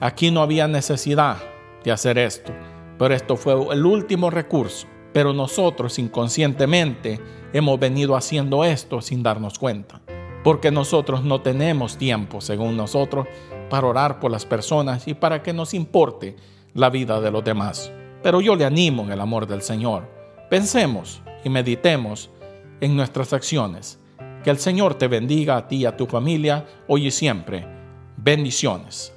Aquí 0.00 0.30
no 0.30 0.40
había 0.40 0.68
necesidad 0.68 1.36
de 1.84 1.92
hacer 1.92 2.16
esto, 2.16 2.50
pero 2.98 3.12
esto 3.12 3.36
fue 3.36 3.52
el 3.74 3.84
último 3.84 4.30
recurso. 4.30 4.86
Pero 5.12 5.34
nosotros 5.34 5.98
inconscientemente 5.98 7.20
hemos 7.52 7.78
venido 7.78 8.16
haciendo 8.16 8.64
esto 8.64 9.02
sin 9.02 9.22
darnos 9.22 9.58
cuenta, 9.58 10.00
porque 10.42 10.70
nosotros 10.70 11.24
no 11.24 11.42
tenemos 11.42 11.98
tiempo, 11.98 12.40
según 12.40 12.74
nosotros, 12.78 13.26
para 13.68 13.86
orar 13.86 14.20
por 14.20 14.30
las 14.30 14.46
personas 14.46 15.06
y 15.08 15.14
para 15.14 15.42
que 15.42 15.52
nos 15.52 15.74
importe 15.74 16.36
la 16.74 16.90
vida 16.90 17.20
de 17.20 17.30
los 17.30 17.44
demás. 17.44 17.92
Pero 18.22 18.40
yo 18.40 18.56
le 18.56 18.64
animo 18.64 19.04
en 19.04 19.12
el 19.12 19.20
amor 19.20 19.46
del 19.46 19.62
Señor. 19.62 20.08
Pensemos 20.50 21.22
y 21.44 21.50
meditemos 21.50 22.30
en 22.80 22.96
nuestras 22.96 23.32
acciones. 23.32 23.98
Que 24.42 24.50
el 24.50 24.58
Señor 24.58 24.94
te 24.94 25.08
bendiga 25.08 25.56
a 25.56 25.68
ti 25.68 25.76
y 25.76 25.86
a 25.86 25.96
tu 25.96 26.06
familia 26.06 26.66
hoy 26.88 27.06
y 27.06 27.10
siempre. 27.10 27.66
Bendiciones. 28.16 29.12